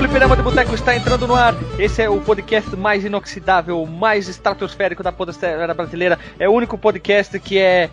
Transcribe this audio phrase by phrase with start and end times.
[0.00, 1.54] Fliperama de Boteco está entrando no ar.
[1.78, 6.18] Esse é o podcast mais inoxidável, mais estratosférico da podosfera brasileira.
[6.38, 7.90] É o único podcast que é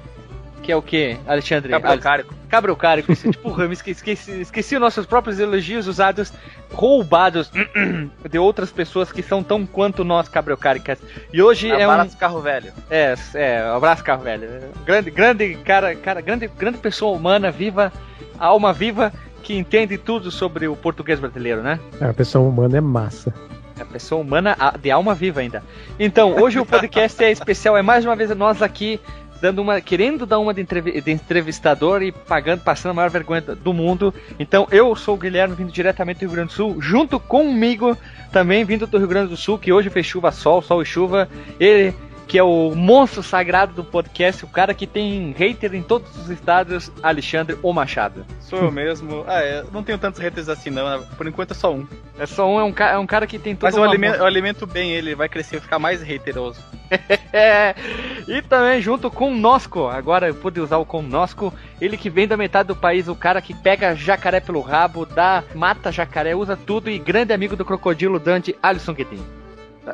[0.63, 1.69] que é o quê, Alexandre?
[1.69, 2.33] Cabrocárico.
[2.47, 6.31] Cabrocárico, tipo, me esqueci, esqueci, esqueci os nossos próprios elogios usados,
[6.71, 7.51] roubados
[8.31, 10.99] de outras pessoas que são tão quanto nós cabrocáricas.
[11.33, 11.91] E hoje Abraço é um...
[11.91, 12.73] Abraço carro velho.
[12.89, 14.47] É, é, abraço carro velho.
[14.85, 17.91] Grande, grande cara, cara, grande, grande pessoa humana, viva,
[18.39, 19.11] alma viva,
[19.43, 21.79] que entende tudo sobre o português brasileiro, né?
[21.99, 23.33] É, a pessoa humana é massa.
[23.79, 25.63] A pessoa humana de alma viva ainda.
[25.99, 28.99] Então, hoje o podcast é especial, é mais uma vez nós aqui
[29.41, 33.41] dando uma, querendo dar uma de, entrev de, entrevistador e pagando, passando a maior vergonha
[33.41, 34.13] do mundo.
[34.39, 37.97] Então eu sou o Guilherme, vindo diretamente do Rio Grande do Sul, junto comigo
[38.31, 41.29] também vindo do Rio Grande do Sul, que hoje fez chuva, sol, sol e chuva.
[41.59, 41.93] Ele
[42.27, 46.29] que é o monstro sagrado do podcast, o cara que tem hater em todos os
[46.29, 48.25] estados, Alexandre O Machado.
[48.41, 49.23] Sou eu mesmo.
[49.25, 51.87] Ah, é, não tenho tantos haters assim não, por enquanto é só um.
[52.19, 54.25] É só um, é um, é um cara que tem todo Mas eu alimento, eu
[54.25, 56.59] alimento, bem ele, vai crescer e ficar mais hateroso.
[58.27, 62.27] e também junto com o Nosco, agora eu pude usar o Conosco, ele que vem
[62.27, 66.57] da metade do país, o cara que pega jacaré pelo rabo, dá, mata jacaré, usa
[66.57, 69.46] tudo e grande amigo do crocodilo Dante, Alisson Guedin.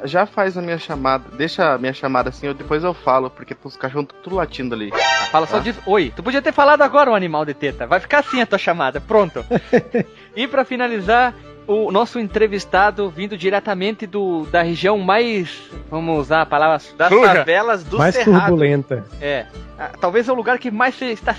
[0.05, 1.25] Já faz a minha chamada.
[1.35, 4.73] Deixa a minha chamada assim, eu, depois eu falo, porque os cachorros estão tudo latindo
[4.75, 4.91] ali.
[4.93, 5.59] Ah, fala só ah.
[5.59, 5.79] disso.
[5.85, 7.85] Oi, tu podia ter falado agora, o um animal de teta.
[7.85, 8.99] Vai ficar assim a tua chamada.
[8.99, 9.45] Pronto.
[10.35, 11.33] e para finalizar,
[11.67, 17.35] o nosso entrevistado vindo diretamente do, da região mais, vamos usar a palavra, das Suja.
[17.35, 18.47] favelas do mais Cerrado.
[18.47, 19.05] turbulenta.
[19.21, 19.45] É,
[19.99, 21.35] talvez é o lugar que mais está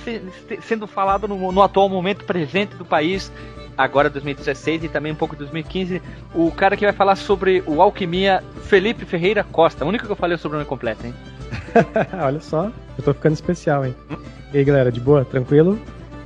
[0.63, 3.31] sendo falado no, no atual momento presente do país,
[3.77, 6.01] agora 2016 e também um pouco 2015,
[6.35, 9.85] o cara que vai falar sobre o Alquimia, Felipe Ferreira Costa.
[9.85, 11.15] O único que eu falei é o sobrenome completo, hein?
[12.23, 13.95] Olha só, eu tô ficando especial, hein?
[14.53, 15.25] E aí, galera, de boa?
[15.25, 15.79] Tranquilo?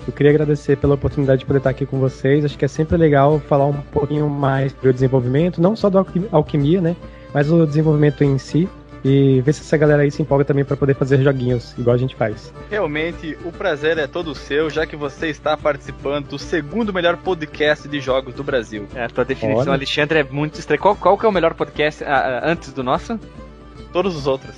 [0.06, 2.44] Eu queria agradecer pela oportunidade de poder estar aqui com vocês.
[2.44, 5.98] Acho que é sempre legal falar um pouquinho mais sobre o desenvolvimento, não só do
[6.32, 6.96] alquimia, né?
[7.34, 8.66] Mas o desenvolvimento em si
[9.04, 11.98] e ver se essa galera aí se empolga também para poder fazer joguinhos, igual a
[11.98, 12.52] gente faz.
[12.70, 17.88] Realmente, o prazer é todo seu, já que você está participando do segundo melhor podcast
[17.88, 18.86] de jogos do Brasil.
[18.94, 19.72] É, a tua definição, Olha.
[19.72, 20.80] Alexandre, é muito estranha.
[20.80, 22.06] Qual, qual que é o melhor podcast uh,
[22.42, 23.18] antes do nosso?
[23.92, 24.54] Todos os outros.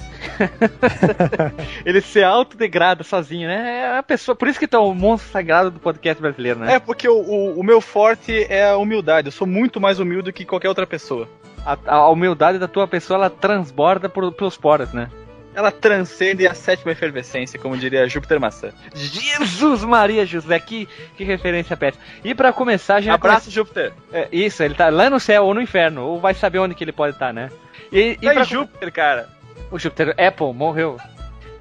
[1.86, 3.80] ele se autodegrada sozinho, né?
[3.82, 6.74] É a pessoa, por isso que é o monstro sagrado do podcast brasileiro, né?
[6.74, 9.28] É, porque o, o, o meu forte é a humildade.
[9.28, 11.28] Eu sou muito mais humilde que qualquer outra pessoa
[11.64, 15.10] a, a humildade da tua pessoa ela transborda por, pelos poros, né?
[15.52, 18.70] Ela transcende a sétima efervescência, como diria Júpiter Maçã.
[18.94, 22.04] Jesus Maria José, que, que referência péssima.
[22.24, 23.12] E para começar, a gente.
[23.12, 23.50] Abraço.
[23.50, 23.92] Júpiter.
[24.12, 26.84] É, isso, ele tá lá no céu ou no inferno, ou vai saber onde que
[26.84, 27.50] ele pode estar, tá, né?
[27.90, 28.42] E, tá e pra...
[28.42, 29.28] em Júpiter, cara.
[29.72, 30.98] O Júpiter, Apple, morreu.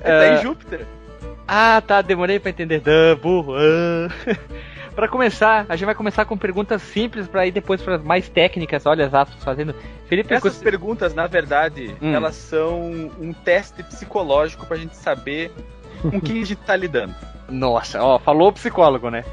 [0.04, 0.86] Ele tá em ah, Júpiter.
[1.52, 2.82] Ah, tá, demorei pra entender.
[2.82, 3.54] Duh, burro.
[3.60, 4.70] Uh...
[4.96, 8.86] Para começar, a gente vai começar com perguntas simples para ir depois para mais técnicas.
[8.86, 9.74] Olha, as Atos fazendo.
[10.08, 10.62] Felipe, essas coisa...
[10.62, 12.14] perguntas, na verdade, hum.
[12.14, 15.54] elas são um teste psicológico para a gente saber
[16.02, 17.16] com quem a gente tá lidando.
[17.48, 19.24] Nossa, ó, falou psicólogo, né?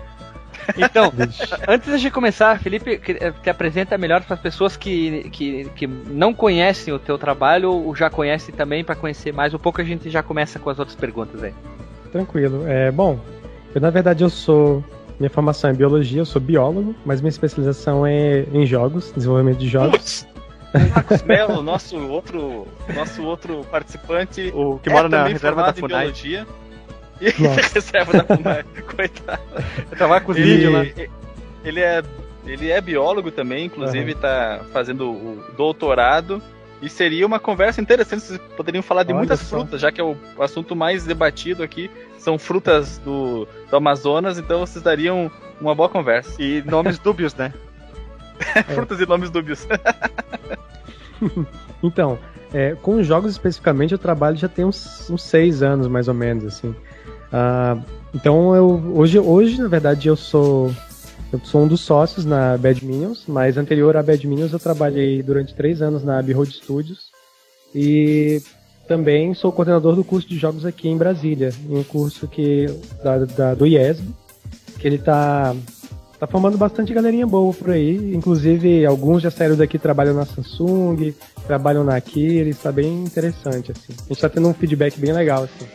[0.76, 1.12] Então,
[1.66, 6.32] antes de começar, Felipe, eh, te apresenta melhor para as pessoas que, que, que não
[6.32, 10.10] conhecem o teu trabalho ou já conhecem também, para conhecer mais um pouco, a gente
[10.10, 11.54] já começa com as outras perguntas aí.
[12.16, 12.66] Tranquilo.
[12.66, 13.18] É, bom,
[13.74, 14.82] eu na verdade eu sou
[15.18, 19.68] minha formação é biologia, eu sou biólogo, mas minha especialização é em jogos, desenvolvimento de
[19.68, 20.26] jogos.
[20.94, 26.04] Marcos Melo, nosso outro, nosso outro participante, o que é mora na reserva da FUNAI.
[26.04, 26.46] biologia.
[27.18, 27.30] E
[27.72, 29.42] reserva da FUNAI, coitado.
[29.96, 30.84] Tava com os vídeos lá.
[31.64, 32.02] Ele é,
[32.46, 34.68] ele é biólogo também, inclusive está uhum.
[34.70, 36.42] fazendo o doutorado.
[36.82, 39.56] E seria uma conversa interessante, vocês poderiam falar de Olha muitas só.
[39.56, 41.90] frutas, já que é o assunto mais debatido aqui
[42.26, 46.42] são frutas do, do Amazonas, então vocês dariam uma boa conversa.
[46.42, 47.54] E nomes dúbios, né?
[48.74, 49.64] frutas e nomes dúbios.
[51.80, 52.18] então,
[52.52, 56.44] é, com jogos especificamente, eu trabalho já tem uns, uns seis anos, mais ou menos,
[56.44, 56.70] assim.
[56.70, 57.80] Uh,
[58.12, 60.74] então, eu, hoje, hoje, na verdade, eu sou
[61.32, 65.22] eu sou um dos sócios na Bad Minions, mas anterior à Bad Minions eu trabalhei
[65.22, 67.10] durante três anos na Abbey Road Studios.
[67.72, 68.42] E
[68.86, 72.66] também sou coordenador do curso de jogos aqui em Brasília, um curso que
[73.02, 74.08] da, da do IESB,
[74.78, 75.54] que ele está
[76.18, 78.14] tá formando bastante galerinha boa por aí.
[78.14, 81.14] Inclusive, alguns já saíram daqui trabalham na Samsung,
[81.46, 83.92] trabalham na Aquiles, está bem interessante, assim.
[83.92, 85.66] A gente está tendo um feedback bem legal, assim.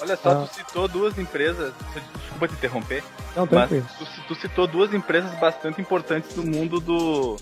[0.00, 0.46] Olha só, ah.
[0.46, 1.72] tu citou duas empresas,
[2.18, 3.02] desculpa te interromper,
[3.34, 3.86] Não, tranquilo.
[3.98, 7.36] mas tu, tu citou duas empresas bastante importantes do mundo do,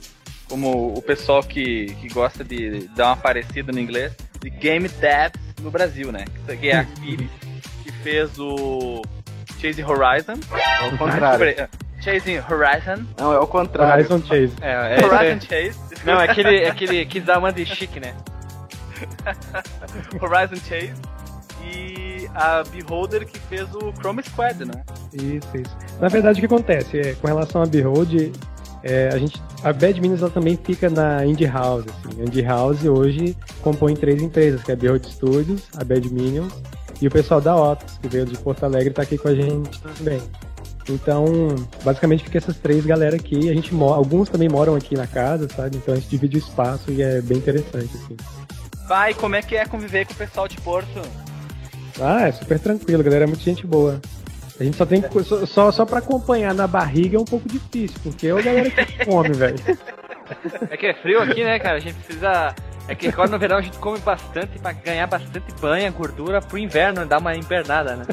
[0.49, 5.41] como o pessoal que, que gosta de dar uma parecida no inglês, de Game Devs
[5.61, 6.25] no Brasil, né?
[6.61, 7.31] Que é a Aquiles,
[7.83, 9.03] que fez o
[9.61, 10.39] Chase Horizon.
[10.81, 11.69] Ao contrário.
[12.01, 13.07] Chasing Horizon.
[13.17, 14.05] Não, é o contrário.
[14.05, 14.53] Horizon Chase.
[14.61, 15.79] É, é, Horizon é, Chase.
[16.05, 17.09] não, é aquele, é aquele
[17.39, 18.15] uma de chique, né?
[20.21, 20.93] Horizon Chase.
[21.65, 24.83] E a Beholder que fez o Chrome Squad, né?
[25.13, 25.77] Isso, isso.
[26.01, 26.99] Na verdade, o que acontece?
[26.99, 28.33] É, com relação a Behold,
[28.83, 31.85] é, a, gente, a Bad Minions ela também fica na Indie House.
[31.87, 32.21] Assim.
[32.21, 36.53] A Indie House hoje compõe três empresas, que é a Behold Studios, a Bad Minions
[37.01, 39.35] e o pessoal da Otis, que veio de Porto Alegre e tá aqui com a
[39.35, 40.21] gente também.
[40.89, 41.27] Então,
[41.85, 43.51] basicamente fica essas três galera aqui.
[43.51, 45.77] A gente alguns também moram aqui na casa, sabe?
[45.77, 48.17] Então a gente divide o espaço e é bem interessante, assim.
[48.89, 51.01] Vai, como é que é conviver com o pessoal de Porto?
[52.01, 54.01] Ah, é super tranquilo, galera é muito gente boa.
[54.63, 57.49] A gente só tem que, só, só, só pra acompanhar na barriga é um pouco
[57.49, 59.59] difícil, porque é a galera que come, velho.
[60.71, 61.79] É que é frio aqui, né, cara?
[61.79, 62.55] A gente precisa.
[62.87, 66.57] É que agora no verão a gente come bastante pra ganhar bastante banha, gordura pro
[66.57, 68.05] inverno, dar uma invernada, né?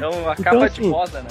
[0.00, 1.28] É uma Então, assim, de moda, né?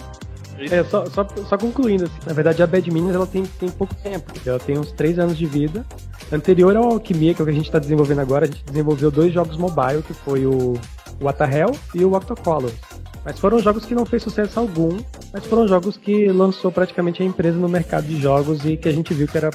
[0.71, 3.93] É, só, só, só concluindo, assim, na verdade a Bad Minions ela tem, tem pouco
[3.95, 5.85] tempo, ela tem uns 3 anos de vida.
[6.31, 9.11] Anterior ao Alquimia, que é o que a gente está desenvolvendo agora, a gente desenvolveu
[9.11, 10.79] dois jogos mobile, que foi o,
[11.19, 12.92] o Atahel e o Octocolors.
[13.25, 14.99] Mas foram jogos que não fez sucesso algum,
[15.31, 18.91] mas foram jogos que lançou praticamente a empresa no mercado de jogos e que a
[18.91, 19.49] gente viu que era,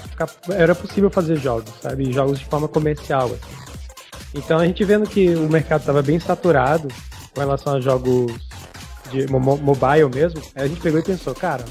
[0.50, 2.10] era possível fazer jogos, sabe?
[2.10, 3.26] Jogos de forma comercial.
[3.26, 3.68] Assim.
[4.34, 6.88] Então a gente vendo que o mercado estava bem saturado
[7.34, 8.32] com relação a jogos
[9.10, 11.64] de mo mobile mesmo, a gente pegou e pensou, cara,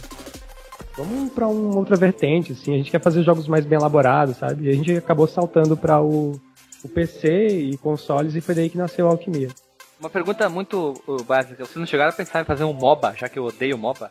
[0.96, 4.66] vamos para uma outra vertente, assim, a gente quer fazer jogos mais bem elaborados, sabe?
[4.66, 6.40] E a gente acabou saltando para o,
[6.84, 9.50] o PC e consoles e foi daí que nasceu a Alquimia.
[10.00, 11.66] Uma pergunta muito uh, básica.
[11.66, 14.10] Vocês não chegaram a pensar em fazer um MOBA, já que eu odeio MOBA?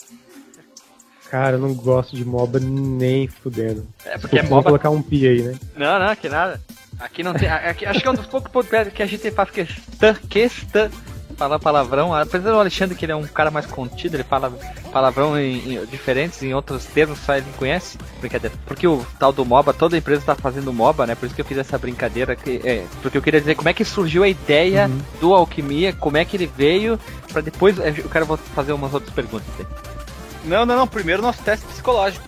[1.30, 3.86] Cara, eu não gosto de MOBA nem fudendo.
[4.04, 4.64] É porque é MOBA.
[4.64, 5.58] colocar um pi aí, né?
[5.76, 6.60] Não, não, que nada.
[6.98, 7.48] Aqui não tem.
[7.48, 10.90] Aqui, acho que é um dos poucos podcasts que a gente faz questão, questão
[11.36, 12.14] falar palavrão.
[12.14, 14.50] Apesar do Alexandre que ele é um cara mais contido, ele fala
[14.92, 17.98] palavrão em, em- diferentes, em outros termos, só ele conhece.
[18.20, 18.54] Brincadeira.
[18.66, 21.14] Porque o tal do MOBA, toda empresa tá fazendo MOBA, né?
[21.14, 22.34] Por isso que eu fiz essa brincadeira.
[22.34, 25.00] Que, é, porque eu queria dizer como é que surgiu a ideia Uhum.
[25.20, 26.98] do Alquimia, como é que ele veio,
[27.32, 27.76] pra depois.
[27.78, 29.46] Eu quero fazer umas outras perguntas.
[29.58, 29.66] aí.
[30.44, 30.86] Não, não, não.
[30.86, 32.24] Primeiro nosso teste psicológico.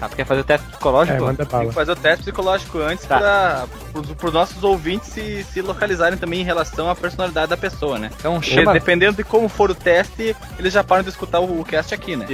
[0.00, 1.16] Ah, porque quer fazer o teste psicológico?
[1.16, 3.66] É, manda Tem que fazer o teste psicológico antes Tá.
[3.92, 8.10] para os nossos ouvintes se, se localizarem também em relação à personalidade da pessoa, né?
[8.18, 8.72] Então chama.
[8.72, 12.16] dependendo de como for o teste, eles já param de escutar o, o cast aqui,
[12.16, 12.26] né?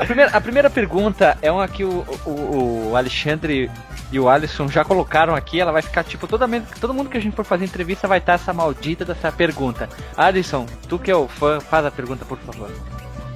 [0.00, 3.70] A primeira, a primeira pergunta é uma que o, o, o Alexandre
[4.10, 5.60] e o Alisson já colocaram aqui.
[5.60, 6.46] Ela vai ficar tipo, toda,
[6.80, 9.88] todo mundo que a gente for fazer entrevista vai estar essa maldita dessa pergunta.
[10.16, 12.70] Alisson, tu que é o fã, faz a pergunta, por favor.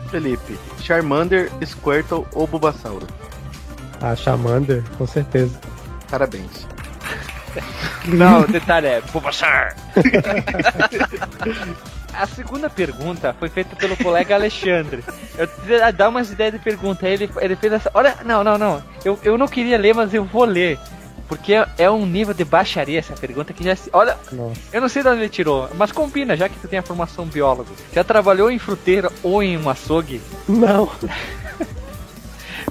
[0.08, 3.06] Felipe, Charmander, Squirtle ou Bulbasauro?
[4.00, 5.58] A Charmander, com certeza.
[6.10, 6.66] Parabéns.
[8.06, 9.74] Não, o detalhe é Bulbasaur.
[12.14, 15.04] A segunda pergunta foi feita pelo colega Alexandre.
[15.36, 17.06] Eu dar umas ideias de pergunta.
[17.08, 17.90] Ele, ele fez essa.
[17.94, 18.82] Olha, não, não, não.
[19.04, 20.78] Eu, eu não queria ler, mas eu vou ler.
[21.28, 23.90] Porque é- é um nível de baixaria essa pergunta que já se.
[23.92, 24.58] Olha, Nossa.
[24.72, 27.26] eu não sei de onde ele tirou, mas combina, já que tu tem a formação
[27.26, 27.68] biólogo.
[27.92, 30.22] Já trabalhou em fruteira ou em um açougue?
[30.48, 30.90] Não.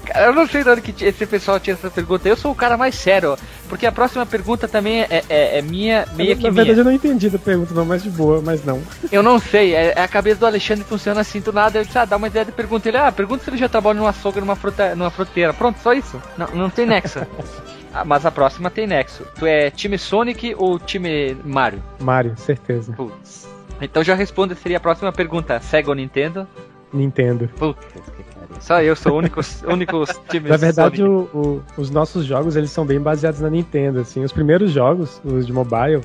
[0.06, 2.28] Cara, eu não sei de onde que esse pessoal tinha essa pergunta.
[2.30, 3.38] Eu sou o cara mais sério,
[3.68, 6.80] porque a próxima pergunta também é, é- é minha, meio Na que verdade, minha.
[6.80, 8.82] eu não entendi a pergunta, não, mas de boa, mas não.
[9.12, 11.80] Eu não sei, é, é a cabeça do Alexandre funciona assim do nada.
[11.80, 12.88] Eu disse, ah, dá uma ideia de pergunta.
[12.88, 15.54] Ele, ah, pergunta se ele já trabalha numa açougue, numa, fruta, numa fruteira.
[15.54, 16.22] Pronto, só isso.
[16.38, 17.20] Não, não tem nexo.
[17.94, 19.24] Ah, mas a próxima tem nexo.
[19.38, 21.82] Tu é time Sonic ou time Mario?
[22.00, 22.94] Mario, certeza.
[22.94, 23.48] Putz.
[23.82, 25.60] Então já responda, seria a próxima pergunta.
[25.60, 26.48] Sega ou Nintendo?
[26.94, 27.50] Nintendo.
[27.58, 28.56] Putz, que pariu.
[28.60, 32.72] Só eu sou o único, único time Na verdade, o- o- os nossos jogos eles
[32.72, 34.00] são bem baseados na Nintendo.
[34.00, 36.02] Assim, os primeiros jogos, os de mobile,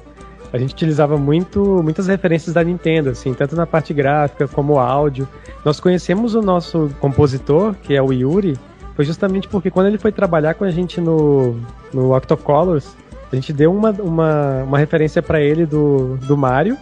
[0.53, 5.27] a gente utilizava muito, muitas referências da Nintendo, assim, tanto na parte gráfica como áudio.
[5.65, 8.59] Nós conhecemos o nosso compositor, que é o Yuri,
[9.03, 11.57] foi justamente porque quando ele foi trabalhar com a gente no,
[11.93, 12.97] no Octocolors,
[13.33, 16.79] a gente deu uma, uma, uma referência pra ele do, do Mario,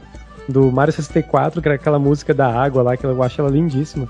[0.47, 4.07] do Mario 64, que era aquela música da água lá, que eu acho ela lindíssima.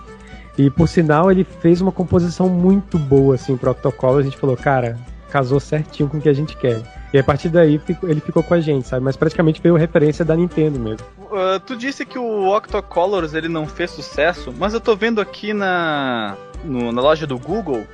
[0.59, 4.19] E por sinal, ele fez uma composição muito boa, assim, pro Octocolor.
[4.19, 4.99] A gente falou, cara,
[5.31, 6.83] casou certinho com o que a gente quer.
[7.13, 9.05] E a partir daí ele ficou com a gente, sabe?
[9.05, 11.05] Mas praticamente veio referência da Nintendo mesmo.
[11.19, 15.53] Uh, tu disse que o Octocolors ele não fez sucesso, mas eu tô vendo aqui
[15.53, 17.85] na, no- na loja do Google,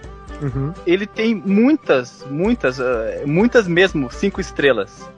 [0.43, 0.75] Uhum.
[0.87, 2.83] ele tem muitas, muitas, uh,
[3.25, 5.09] muitas mesmo, cinco estrelas.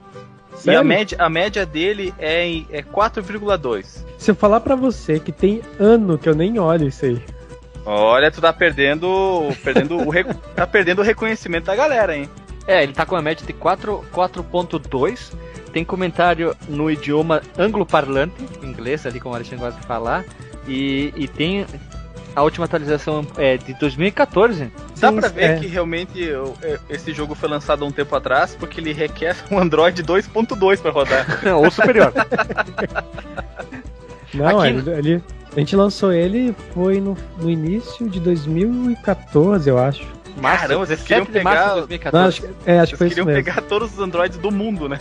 [0.51, 0.85] E a Sério?
[0.85, 4.05] média, a média dele é, é 4,2.
[4.17, 7.21] Se eu falar pra você que tem ano que eu nem olho isso aí.
[7.85, 10.11] Olha, tu tá perdendo, perdendo o
[10.55, 12.29] tá perdendo o reconhecimento da galera, hein?
[12.69, 15.33] É, ele tá com a média de 4 4.2.
[15.73, 20.23] Tem comentário no idioma anglo-parlante, inglês, ali como o Alexandre gosta de falar.
[20.67, 21.65] E, e tem
[22.35, 24.71] a última atualização é de 2014.
[24.99, 25.59] Dá pra ver é.
[25.59, 26.29] que realmente
[26.61, 30.79] é, esse jogo foi lançado há um tempo atrás, porque ele requer um Android 2.2
[30.79, 31.25] para rodar.
[31.57, 32.13] Ou superior.
[34.31, 34.69] Não, Aqui...
[34.69, 35.23] ele, ele,
[35.55, 40.18] a gente lançou ele foi no, no início de 2014, eu acho.
[40.41, 41.75] Caramba, vocês queriam pegar.
[41.75, 42.13] 2014.
[42.13, 44.99] Não, acho, é, acho que foi queriam isso pegar todos os Androids do mundo, né?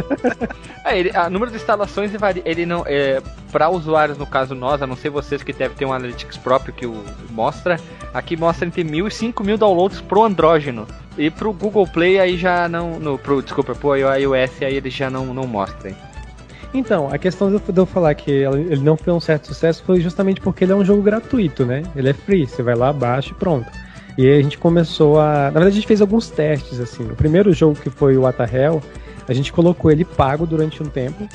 [0.84, 2.42] é, ele, a número de instalações varia.
[2.44, 2.84] Ele não.
[2.86, 6.38] É, para usuários, no caso nós, a não ser vocês que devem ter um Analytics
[6.38, 7.78] próprio que o mostra,
[8.14, 10.86] aqui mostra entre mil e cinco mil downloads pro andrógeno.
[11.18, 12.98] E pro Google Play aí já não.
[12.98, 15.90] No, pro, desculpa, pro iOS aí ele já não, não mostra.
[15.90, 15.96] Hein?
[16.74, 20.40] Então, a questão de eu falar que ele não foi um certo sucesso foi justamente
[20.40, 21.82] porque ele é um jogo gratuito, né?
[21.94, 23.70] Ele é free, você vai lá, baixa e pronto.
[24.16, 25.44] E a gente começou a.
[25.44, 27.04] Na verdade, a gente fez alguns testes, assim.
[27.04, 28.82] O primeiro jogo que foi o What Hell,
[29.28, 31.26] a gente colocou ele pago durante um tempo.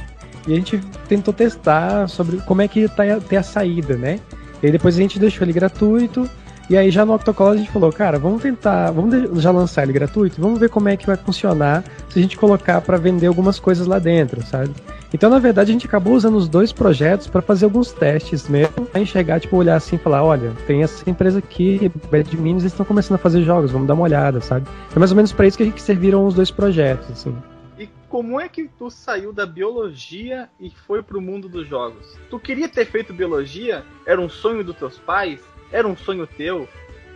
[0.48, 0.80] E a gente
[1.10, 4.20] tentou testar sobre como é que ia ter a saída, né?
[4.62, 6.30] E aí depois a gente deixou ele gratuito.
[6.70, 9.94] E aí já no Octocolor a gente falou, cara, vamos tentar, vamos já lançar ele
[9.94, 13.58] gratuito, vamos ver como é que vai funcionar se a gente colocar para vender algumas
[13.58, 14.72] coisas lá dentro, sabe?
[15.14, 18.86] Então, na verdade, a gente acabou usando os dois projetos para fazer alguns testes mesmo,
[18.86, 22.74] para enxergar, tipo, olhar assim e falar, olha, tem essa empresa aqui, Bad Minis, eles
[22.74, 24.68] estão começando a fazer jogos, vamos dar uma olhada, sabe?
[24.94, 27.36] É mais ou menos para isso que a gente serviram os dois projetos, assim.
[27.80, 32.18] E como é que tu saiu da biologia e foi pro mundo dos jogos?
[32.30, 33.86] Tu queria ter feito biologia?
[34.06, 35.40] Era um sonho dos teus pais?
[35.72, 36.68] Era um sonho teu?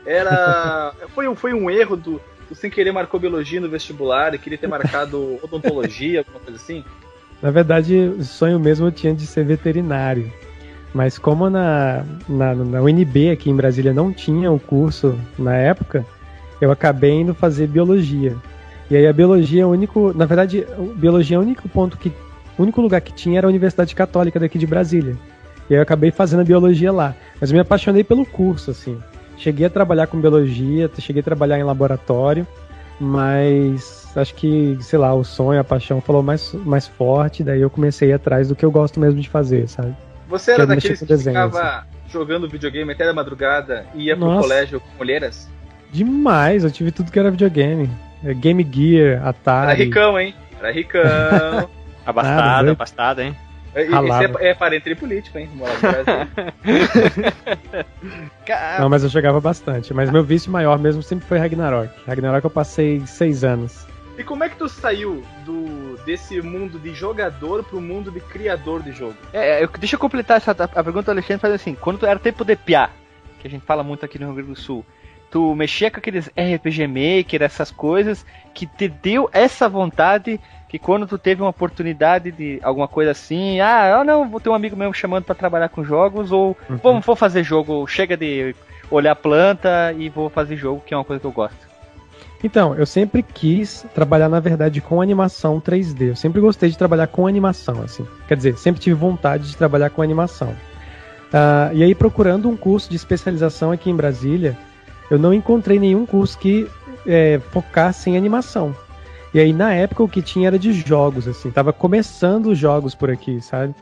[0.06, 4.38] Era foi um foi um erro do tu sem querer marcou biologia no vestibular e
[4.38, 6.84] queria ter marcado odontologia, alguma coisa assim?
[7.42, 10.32] Na verdade, o sonho mesmo eu tinha de ser veterinário.
[10.94, 16.06] Mas como na, na, na UNB aqui em Brasília não tinha o curso na época,
[16.60, 18.36] eu acabei indo fazer biologia.
[18.90, 20.14] E aí a biologia é o único.
[20.14, 20.68] Na verdade,
[20.98, 22.12] biologia é o único ponto que.
[22.58, 25.16] O único lugar que tinha era a Universidade Católica daqui de Brasília.
[25.70, 27.16] E aí eu acabei fazendo a biologia lá.
[27.40, 29.00] Mas me apaixonei pelo curso, assim.
[29.38, 32.46] Cheguei a trabalhar com biologia, cheguei a trabalhar em laboratório,
[33.00, 37.70] mas acho que, sei lá, o sonho, a paixão falou mais, mais forte, daí eu
[37.70, 39.96] comecei atrás do que eu gosto mesmo de fazer, sabe?
[40.28, 41.88] Você era daqueles que desenho, ficava assim.
[42.10, 44.34] jogando videogame até da madrugada e ia Nossa.
[44.34, 45.50] pro colégio com mulheres?
[45.92, 47.90] Demais, eu tive tudo que era videogame.
[48.24, 49.72] É, Game Gear, Atari.
[49.72, 50.34] Era ricão, hein?
[50.60, 51.02] Era ricão.
[52.06, 53.36] abastado, abastado, hein?
[53.74, 55.50] Isso é, é parente político, hein?
[58.80, 59.94] Não, mas eu jogava bastante.
[59.94, 61.90] Mas meu vício maior mesmo sempre foi Ragnarok.
[62.06, 63.88] Ragnarok eu passei seis anos.
[64.22, 68.84] E como é que tu saiu do desse mundo de jogador pro mundo de criador
[68.84, 69.16] de jogo?
[69.34, 72.20] É, eu, deixa eu completar essa a pergunta do Alexandre faz assim, quando tu era
[72.20, 72.92] tempo de piar,
[73.40, 74.86] que a gente fala muito aqui no Rio Grande do Sul,
[75.32, 78.24] tu mexia com aqueles RPG Maker, essas coisas,
[78.54, 83.60] que te deu essa vontade que quando tu teve uma oportunidade de alguma coisa assim,
[83.60, 86.78] ah, eu não, vou ter um amigo meu chamando para trabalhar com jogos, ou uhum.
[86.78, 88.56] vamos, vou fazer jogo, chega de
[88.92, 91.71] olhar planta e vou fazer jogo, que é uma coisa que eu gosto.
[92.44, 96.10] Então, eu sempre quis trabalhar, na verdade, com animação 3D.
[96.10, 98.06] Eu sempre gostei de trabalhar com animação, assim.
[98.28, 100.50] Quer dizer, sempre tive vontade de trabalhar com animação.
[100.50, 104.58] Uh, e aí, procurando um curso de especialização aqui em Brasília,
[105.10, 106.68] eu não encontrei nenhum curso que
[107.06, 108.76] é, focasse em animação.
[109.34, 111.52] E aí, na época, o que tinha era de jogos, assim.
[111.52, 113.74] Tava começando os jogos por aqui, sabe?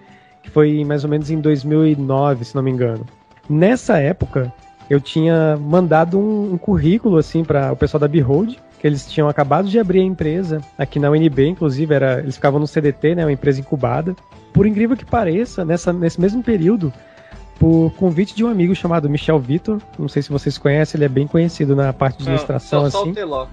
[0.44, 3.06] Que foi mais ou menos em 2009, se não me engano.
[3.50, 4.54] Nessa época,
[4.90, 9.28] eu tinha mandado um, um currículo, assim, para o pessoal da Behold, que eles tinham
[9.28, 13.26] acabado de abrir a empresa, aqui na UNB, inclusive, era, eles ficavam no CDT, né,
[13.26, 14.16] uma empresa incubada.
[14.54, 16.92] Por incrível que pareça, nessa, nesse mesmo período,
[17.60, 21.10] por convite de um amigo chamado Michel Vitor, não sei se vocês conhecem, ele é
[21.10, 23.14] bem conhecido na parte de ilustração, não, só assim.
[23.14, 23.48] Só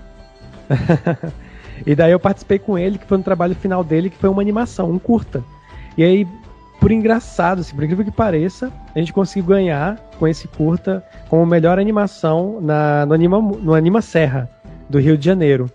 [1.84, 4.40] E daí eu participei com ele, que foi no trabalho final dele, que foi uma
[4.40, 5.42] animação, um curta.
[5.98, 6.26] E aí,
[6.86, 11.44] por engraçado, assim, por incrível que pareça, a gente conseguiu ganhar com esse curta como
[11.44, 14.48] melhor animação na, no, Anima, no Anima Serra,
[14.88, 15.68] do Rio de Janeiro.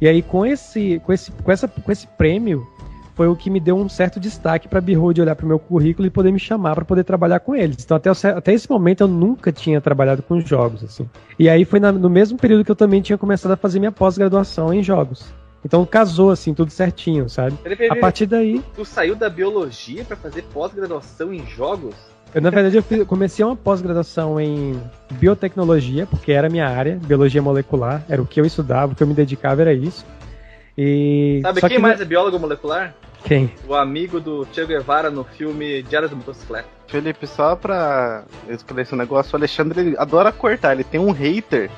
[0.00, 2.66] E aí, com esse, com esse, com essa, com esse prêmio,
[3.14, 5.60] foi o que me deu um certo destaque para a Behold olhar para o meu
[5.60, 7.84] currículo e poder me chamar para poder trabalhar com eles.
[7.84, 10.82] Então, até, até esse momento, eu nunca tinha trabalhado com jogos.
[10.82, 11.08] assim.
[11.38, 13.92] E aí foi na, no mesmo período que eu também tinha começado a fazer minha
[13.92, 15.32] pós-graduação em jogos.
[15.64, 17.56] Então casou assim, tudo certinho, sabe?
[17.90, 18.62] A partir daí.
[18.74, 21.94] Tu saiu da biologia para fazer pós-graduação em jogos?
[22.34, 24.80] Eu, na verdade, eu fiz, comecei uma pós-graduação em
[25.12, 29.02] biotecnologia, porque era a minha área, biologia molecular, era o que eu estudava, o que
[29.02, 30.06] eu me dedicava era isso.
[30.78, 31.40] E...
[31.42, 31.82] Sabe Só quem que...
[31.82, 32.94] mais é biólogo molecular?
[33.24, 33.52] Quem?
[33.68, 36.68] O amigo do Che Guevara no filme Diário da Motocicleta.
[36.86, 41.70] Felipe, só pra escolher esse negócio, o Alexandre ele adora cortar, ele tem um hater.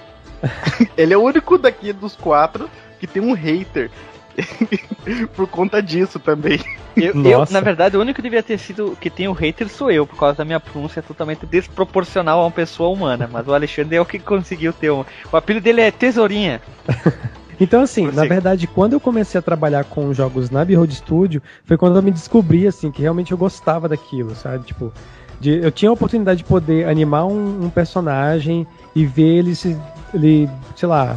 [0.97, 2.69] ele é o único daqui dos quatro
[3.03, 3.91] que tem um hater.
[5.35, 6.61] por conta disso também.
[6.97, 9.91] Eu, eu, na verdade, o único que devia ter sido que tem o hater sou
[9.91, 13.29] eu, por causa da minha pronúncia totalmente desproporcional a uma pessoa humana.
[13.31, 15.05] Mas o Alexandre é o que conseguiu ter um.
[15.33, 16.63] O apelido dele é Tesourinha.
[17.61, 21.77] Então, assim, na verdade, quando eu comecei a trabalhar com jogos na Behold Studio, foi
[21.77, 24.65] quando eu me descobri, assim, que realmente eu gostava daquilo, sabe?
[24.65, 24.93] Tipo,
[25.39, 28.67] de, eu tinha a oportunidade de poder animar um, um personagem
[28.97, 29.79] e ver ele se,
[30.13, 31.17] ele, sei lá,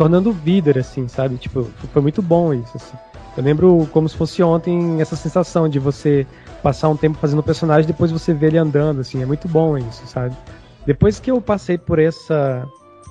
[0.00, 1.36] tornando líder, assim, sabe?
[1.36, 2.96] Tipo, foi muito bom isso, assim.
[3.36, 6.26] Eu lembro como se fosse ontem essa sensação de você
[6.62, 9.76] passar um tempo fazendo o personagem depois você ver ele andando, assim, é muito bom
[9.76, 10.34] isso, sabe?
[10.86, 12.66] Depois que eu passei por essa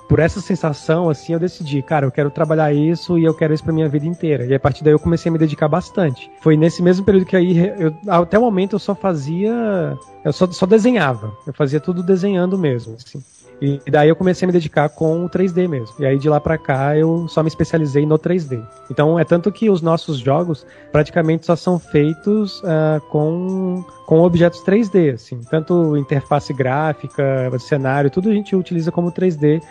[0.07, 3.63] por essa sensação, assim, eu decidi, cara, eu quero trabalhar isso e eu quero isso
[3.63, 4.43] pra minha vida inteira.
[4.43, 6.31] E a partir daí eu comecei a me dedicar bastante.
[6.41, 10.51] Foi nesse mesmo período que aí, eu, até o momento eu só fazia, eu só,
[10.51, 11.31] só desenhava.
[11.45, 13.23] Eu fazia tudo desenhando mesmo, assim.
[13.61, 15.95] E daí eu comecei a me dedicar com o 3D mesmo.
[15.99, 18.65] E aí de lá para cá eu só me especializei no 3D.
[18.89, 24.63] Então é tanto que os nossos jogos praticamente só são feitos uh, com, com objetos
[24.63, 25.41] 3D, assim.
[25.49, 29.61] Tanto interface gráfica, cenário, tudo a gente utiliza como 3D.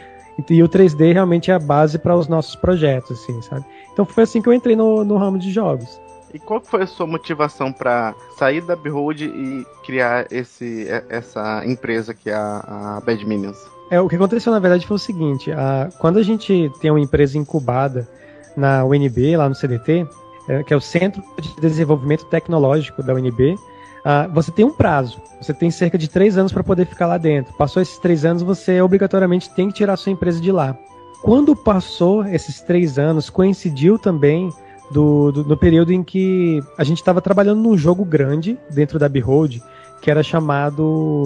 [0.49, 3.65] E o 3D realmente é a base para os nossos projetos, assim, sabe?
[3.93, 6.01] Então foi assim que eu entrei no, no ramo de jogos.
[6.33, 12.13] E qual foi a sua motivação para sair da Behold e criar esse, essa empresa
[12.13, 13.78] que é a, a Bad Minions?
[13.91, 17.01] É, o que aconteceu na verdade foi o seguinte: a, quando a gente tem uma
[17.01, 18.09] empresa incubada
[18.57, 20.07] na UNB, lá no CDT,
[20.49, 23.57] é, que é o Centro de Desenvolvimento Tecnológico da UNB,
[24.05, 25.21] a, você tem um prazo.
[25.41, 27.55] Você tem cerca de três anos para poder ficar lá dentro.
[27.55, 30.77] Passou esses três anos, você obrigatoriamente tem que tirar sua empresa de lá.
[31.23, 34.51] Quando passou esses três anos, coincidiu também
[34.91, 39.09] do, do, do período em que a gente estava trabalhando num jogo grande dentro da
[39.09, 39.61] Behold,
[40.01, 41.25] que era chamado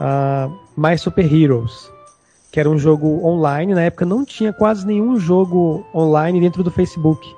[0.00, 1.92] uh, My Super Heroes,
[2.50, 3.74] que era um jogo online.
[3.74, 7.36] Na época não tinha quase nenhum jogo online dentro do Facebook.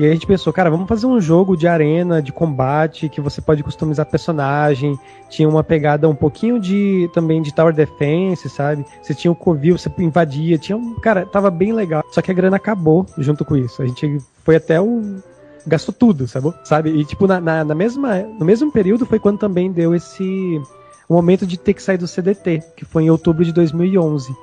[0.00, 3.20] E aí a gente pensou, cara, vamos fazer um jogo de arena, de combate, que
[3.20, 4.98] você pode customizar personagem.
[5.30, 8.84] Tinha uma pegada um pouquinho de também de Tower Defense, sabe?
[9.00, 10.96] Você tinha o Covil, você invadia, tinha um.
[10.96, 12.02] Cara, tava bem legal.
[12.10, 13.80] Só que a grana acabou junto com isso.
[13.80, 15.20] A gente foi até o.
[15.64, 16.52] gastou tudo, sabe?
[16.64, 16.90] sabe?
[16.90, 20.60] E tipo, na, na, na mesma, no mesmo período foi quando também deu esse
[21.08, 24.34] o momento de ter que sair do CDT, que foi em outubro de 2011.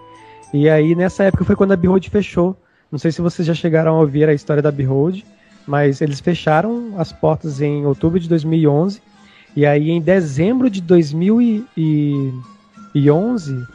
[0.54, 2.56] E aí, nessa época, foi quando a Behold fechou.
[2.91, 5.23] Não sei se vocês já chegaram a ouvir a história da Behold,
[5.67, 9.02] mas eles fecharam as portas em outubro de 2011.
[9.56, 13.67] E aí, em dezembro de 2011,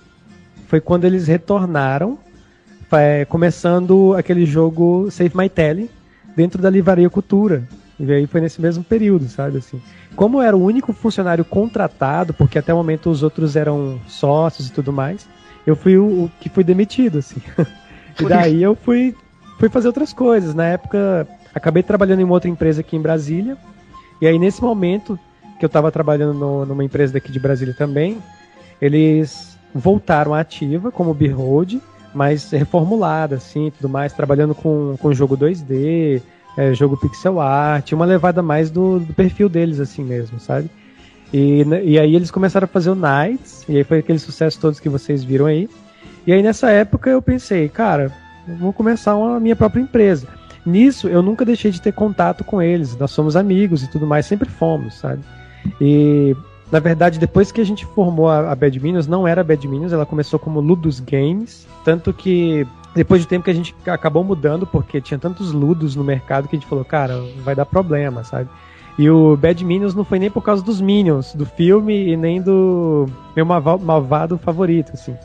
[0.67, 2.19] foi quando eles retornaram,
[2.93, 5.91] é, começando aquele jogo Save My Telly
[6.37, 7.69] dentro da Livraria Cultura.
[8.01, 9.81] E aí foi nesse mesmo período, sabe assim
[10.19, 14.67] como eu era o único funcionário contratado, porque até o momento os outros eram sócios
[14.67, 15.29] e tudo mais,
[15.65, 17.41] eu fui o, o que fui demitido, assim.
[18.21, 19.15] e daí eu fui,
[19.61, 20.57] fui fazer outras coisas.
[20.57, 23.57] Na época, acabei trabalhando em uma outra empresa aqui em Brasília.
[24.21, 25.17] E aí, nesse momento
[25.57, 28.19] que eu estava trabalhando no, numa empresa daqui de Brasília também,
[28.83, 31.81] eles voltaram à ativa como Behold,
[32.13, 36.21] mas reformulada, assim, tudo mais, trabalhando com, com jogo 2D,
[36.59, 40.69] é, jogo pixel art, uma levada mais do, do, perfil deles, assim mesmo, sabe?
[41.33, 44.81] E, e aí eles começaram a fazer o Knights, e aí foi aquele sucesso todos
[44.81, 45.71] que vocês viram aí.
[46.27, 48.13] E aí nessa época eu pensei, cara,
[48.59, 50.27] vou começar a minha própria empresa.
[50.67, 54.27] Nisso eu nunca deixei de ter contato com eles, nós somos amigos e tudo mais,
[54.27, 55.23] sempre fomos, sabe?
[55.81, 56.35] E
[56.73, 59.93] na verdade, depois que a gente formou a, a Bad Minions, não era Bad Minions,
[59.93, 64.67] ela começou como Ludus Games, tanto que depois de tempo que a gente acabou mudando,
[64.67, 68.49] porque tinha tantos ludos no mercado que a gente falou, cara, vai dar problema, sabe?
[68.99, 72.43] E o Bad Minions não foi nem por causa dos Minions do filme e nem
[72.43, 75.17] do meu malvado favorito, assim.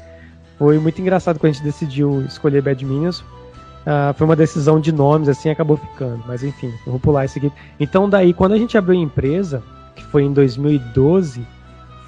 [0.60, 3.21] Foi muito engraçado quando a gente decidiu escolher Bad Minions.
[3.21, 6.23] Uh, foi uma decisão de nomes, assim, acabou ficando.
[6.28, 7.52] Mas enfim, eu vou pular isso aqui.
[7.80, 9.63] Então daí, quando a gente abriu a empresa,
[9.95, 11.45] que foi em 2012,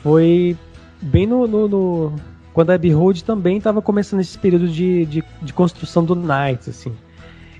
[0.04, 0.56] foi
[1.02, 2.14] bem no, no, no
[2.56, 6.94] quando a Behold também estava começando esse período de, de, de, construção do Knights, assim.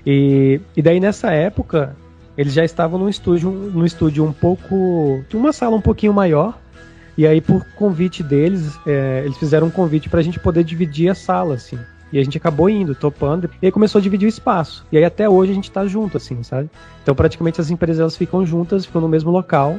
[0.06, 1.94] E, e daí nessa época,
[2.34, 5.22] eles já estavam num estúdio, num estúdio um pouco.
[5.34, 6.58] uma sala um pouquinho maior.
[7.14, 11.10] E aí, por convite deles, é, eles fizeram um convite para a gente poder dividir
[11.10, 11.78] a sala, assim.
[12.10, 14.86] E a gente acabou indo, topando, e aí começou a dividir o espaço.
[14.90, 16.70] E aí até hoje a gente tá junto, assim, sabe?
[17.02, 19.78] Então praticamente as empresas elas ficam juntas, ficam no mesmo local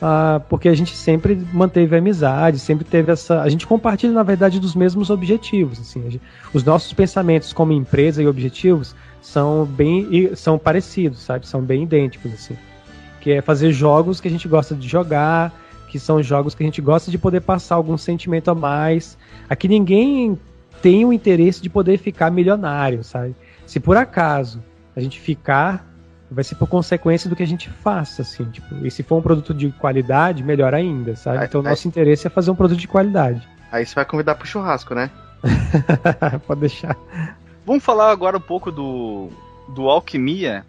[0.00, 3.40] ah, porque a gente sempre manteve amizade, sempre teve essa.
[3.40, 5.80] A gente compartilha, na verdade, dos mesmos objetivos.
[5.80, 6.20] Assim, gente,
[6.52, 11.46] os nossos pensamentos como empresa e objetivos são bem são parecidos, sabe?
[11.46, 12.56] São bem idênticos, assim.
[13.20, 15.52] Que é fazer jogos que a gente gosta de jogar,
[15.88, 19.16] que são jogos que a gente gosta de poder passar algum sentimento a mais.
[19.48, 20.38] Aqui ninguém
[20.82, 23.34] tem o interesse de poder ficar milionário, sabe?
[23.66, 24.62] Se por acaso
[24.94, 25.86] a gente ficar
[26.30, 29.22] vai ser por consequência do que a gente faça, assim, tipo, e se for um
[29.22, 31.44] produto de qualidade, melhor ainda, sabe?
[31.44, 33.46] Então, o nosso interesse é fazer um produto de qualidade.
[33.70, 35.10] Aí você vai convidar pro churrasco, né?
[36.46, 36.96] Pode deixar.
[37.64, 39.28] Vamos falar agora um pouco do,
[39.74, 40.64] do Alquimia.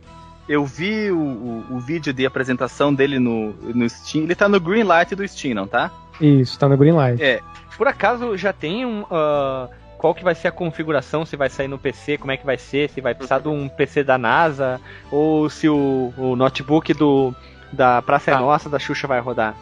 [0.47, 4.23] Eu vi o, o, o vídeo de apresentação dele no, no Steam.
[4.23, 5.91] Ele tá no Greenlight do Steam, não tá?
[6.19, 7.21] Isso, tá no Greenlight.
[7.21, 7.41] É.
[7.77, 9.03] Por acaso já tem um.
[9.03, 12.45] Uh, qual que vai ser a configuração, se vai sair no PC, como é que
[12.45, 14.79] vai ser, se vai precisar de um PC da NASA,
[15.11, 17.33] ou se o, o notebook do,
[17.71, 18.39] da Praça é tá.
[18.39, 19.55] é Nossa, da Xuxa vai rodar.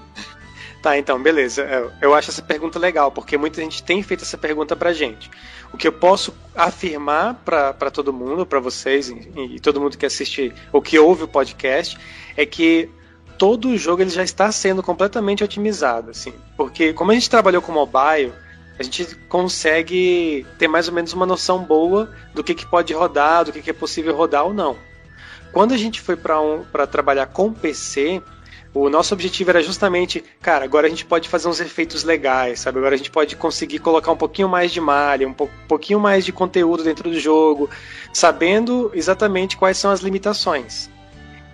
[0.81, 1.63] Tá, então, beleza.
[1.63, 5.31] Eu, eu acho essa pergunta legal, porque muita gente tem feito essa pergunta pra gente.
[5.73, 10.05] O que eu posso afirmar para todo mundo, para vocês e, e, todo mundo que
[10.05, 11.97] assiste ou que ouve o podcast,
[12.37, 12.87] é que
[13.35, 16.33] todo o jogo ele já está sendo completamente otimizado, assim.
[16.55, 18.31] Porque como a gente trabalhou com mobile,
[18.77, 23.45] a gente consegue ter mais ou menos uma noção boa do que, que pode rodar,
[23.45, 24.75] do que, que é possível rodar ou não.
[25.51, 28.21] Quando a gente foi para um, trabalhar com PC,
[28.73, 32.77] o nosso objetivo era justamente, cara, agora a gente pode fazer uns efeitos legais, sabe?
[32.77, 36.33] Agora a gente pode conseguir colocar um pouquinho mais de malha, um pouquinho mais de
[36.33, 37.69] conteúdo dentro do jogo,
[38.11, 40.89] sabendo exatamente quais são as limitações.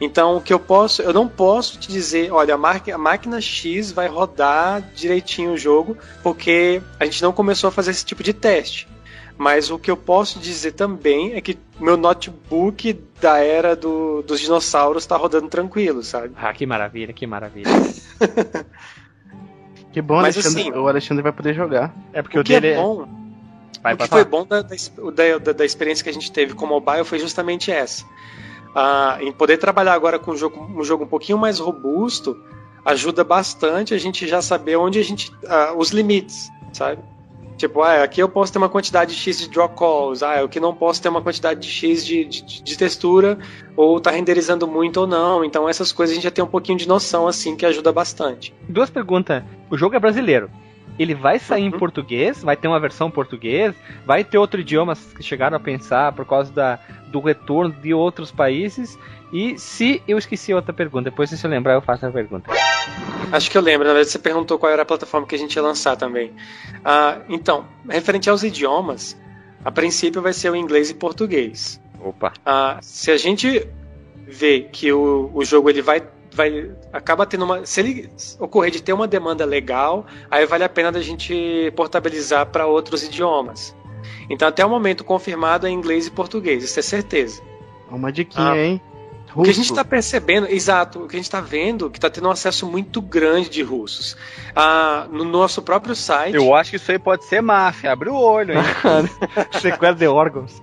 [0.02, 3.40] Então, o que eu posso, eu não posso te dizer, olha, a, máquina, a máquina
[3.40, 8.24] X vai rodar direitinho o jogo, porque a gente não começou a fazer esse tipo
[8.24, 8.88] de teste.
[9.38, 14.40] Mas o que eu posso dizer também é que meu notebook da era do, dos
[14.40, 16.34] dinossauros está rodando tranquilo, sabe?
[16.36, 17.70] Ah, que maravilha, que maravilha.
[19.94, 21.94] que bom, Mas, Alexandre, assim, o Alexandre vai poder jogar.
[22.12, 23.08] É porque o, o dele é bom.
[23.84, 26.66] Vai, o que foi bom da, da, da, da experiência que a gente teve com
[26.66, 28.04] o mobile foi justamente essa
[29.20, 32.38] em poder trabalhar agora com um jogo, um jogo um pouquinho mais robusto
[32.86, 35.32] ajuda bastante a gente já saber onde a gente.
[35.78, 37.02] Os limites, sabe?
[37.58, 40.60] Tipo, ah, aqui eu posso ter uma quantidade de X de draw calls, ah, que
[40.60, 43.38] não posso ter uma quantidade de X de, de, de, textura,
[43.78, 45.46] ou tá renderizando muito ou não.
[45.46, 48.52] Então essas coisas a gente já tem um pouquinho de noção, assim, que ajuda bastante.
[48.68, 49.44] Duas perguntas.
[49.70, 50.50] O jogo é brasileiro.
[51.02, 51.70] Ele vai sair uhum.
[51.70, 52.44] em português?
[52.44, 53.74] Vai ter uma versão em português?
[54.06, 58.32] Vai ter outro idioma que chegaram a pensar por causa da, do retorno de outros
[58.32, 59.00] países?
[59.34, 62.52] E se eu esqueci outra pergunta, depois se eu lembrar eu faço a pergunta.
[63.32, 65.56] Acho que eu lembro, na verdade você perguntou qual era a plataforma que a gente
[65.56, 66.34] ia lançar também.
[66.86, 69.20] Ah, então, referente aos idiomas,
[69.66, 71.82] a princípio vai ser o inglês e português.
[72.00, 72.34] Opa.
[72.46, 73.68] Ah, se a gente
[74.28, 78.82] vê que o, o jogo ele vai vai acaba tendo uma se ele ocorrer de
[78.82, 83.76] ter uma demanda legal, aí vale a pena da gente portabilizar para outros idiomas.
[84.30, 87.41] Então até o momento confirmado é inglês e português, isso é certeza.
[87.89, 88.82] Uma diquinha, ah, hein?
[89.32, 89.41] Russo.
[89.41, 92.10] O que a gente está percebendo, exato, o que a gente está vendo, que está
[92.10, 94.17] tendo um acesso muito grande de russos.
[94.56, 96.36] Ah, no nosso próprio site.
[96.36, 98.63] Eu acho que isso aí pode ser máfia, abre o olho, hein?
[99.60, 100.62] Sequestro de órgãos.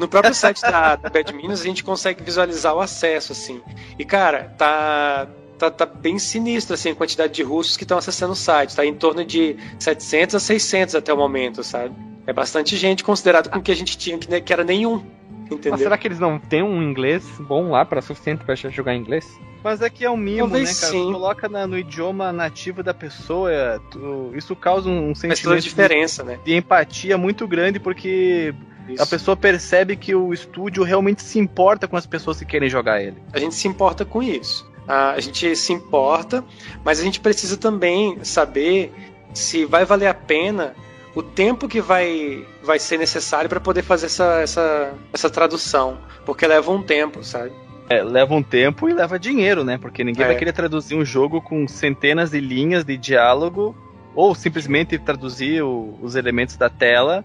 [0.00, 3.60] No próprio site da, da Bad Minas a gente consegue visualizar o acesso, assim.
[3.98, 8.32] E, cara, tá, tá, tá bem sinistro, assim, a quantidade de russos que estão acessando
[8.32, 8.74] o site.
[8.74, 11.94] Tá em torno de 700 a 600 até o momento, sabe?
[12.26, 15.04] É bastante gente considerado com o que a gente tinha, que, que era nenhum.
[15.44, 15.72] Entendeu?
[15.72, 19.28] Mas será que eles não têm um inglês bom lá para suficiente para jogar inglês?
[19.62, 20.92] Mas é que é um mimo, Talvez né, cara?
[20.92, 21.12] Sim.
[21.12, 26.38] coloca na, no idioma nativo da pessoa, tu, isso causa um sentimento de diferença, né?
[26.42, 28.54] De empatia muito grande, porque
[28.90, 29.02] isso.
[29.02, 33.02] A pessoa percebe que o estúdio realmente se importa com as pessoas que querem jogar
[33.02, 33.16] ele.
[33.32, 34.68] A gente se importa com isso.
[34.86, 36.44] A gente se importa,
[36.84, 38.92] mas a gente precisa também saber
[39.32, 40.74] se vai valer a pena
[41.14, 45.98] o tempo que vai, vai ser necessário para poder fazer essa, essa, essa tradução.
[46.24, 47.52] Porque leva um tempo, sabe?
[47.88, 49.76] É, leva um tempo e leva dinheiro, né?
[49.76, 50.28] Porque ninguém é.
[50.28, 53.76] vai querer traduzir um jogo com centenas de linhas de diálogo
[54.14, 57.24] ou simplesmente traduzir o, os elementos da tela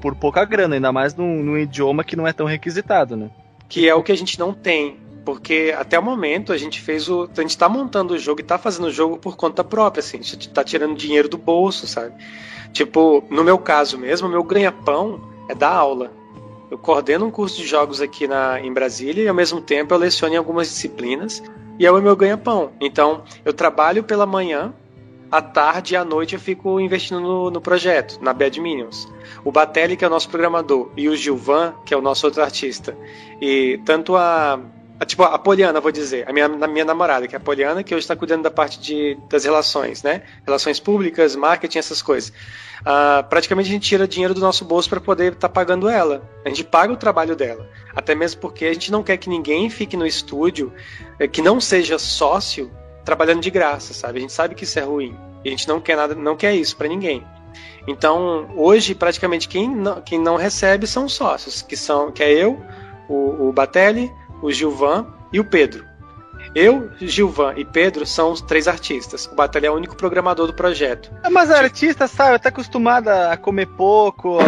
[0.00, 3.30] por pouca grana, ainda mais num, num, idioma que não é tão requisitado, né?
[3.68, 4.98] Que é o que a gente não tem.
[5.24, 7.28] Porque até o momento a gente fez o.
[7.36, 10.18] A gente tá montando o jogo e tá fazendo o jogo por conta própria, assim.
[10.18, 12.14] A gente tá tirando dinheiro do bolso, sabe?
[12.72, 16.12] Tipo, no meu caso mesmo, meu ganha-pão é dar aula.
[16.70, 19.98] Eu coordeno um curso de jogos aqui na, em Brasília e ao mesmo tempo eu
[19.98, 21.42] leciono em algumas disciplinas
[21.78, 22.72] e é o meu ganha-pão.
[22.80, 24.72] Então, eu trabalho pela manhã,
[25.30, 29.08] à tarde e à noite eu fico investindo no, no projeto, na Bad Minions.
[29.44, 32.42] O Batelli, que é o nosso programador, e o Gilvan, que é o nosso outro
[32.42, 32.96] artista.
[33.40, 34.60] E tanto a.
[34.98, 37.82] a tipo, a Poliana, vou dizer, a minha, a minha namorada, que é a Poliana,
[37.82, 40.22] que hoje está cuidando da parte de, das relações, né?
[40.44, 42.32] Relações públicas, marketing, essas coisas.
[42.80, 46.28] Uh, praticamente a gente tira dinheiro do nosso bolso para poder estar tá pagando ela.
[46.44, 47.68] A gente paga o trabalho dela.
[47.94, 50.72] Até mesmo porque a gente não quer que ninguém fique no estúdio
[51.18, 52.70] eh, que não seja sócio
[53.06, 54.18] trabalhando de graça, sabe?
[54.18, 55.16] A gente sabe que isso é ruim.
[55.44, 57.24] E a gente não quer nada, não quer isso para ninguém.
[57.86, 62.32] Então, hoje, praticamente quem não, quem não recebe são os sócios, que são que é
[62.32, 62.60] eu,
[63.08, 65.86] o, o Batelli, o Gilvan e o Pedro.
[66.54, 69.26] Eu, Gilvan e Pedro são os três artistas.
[69.26, 71.12] O Batalha é o único programador do projeto.
[71.22, 74.38] É, mas a artista, sabe, tá acostumada a comer pouco,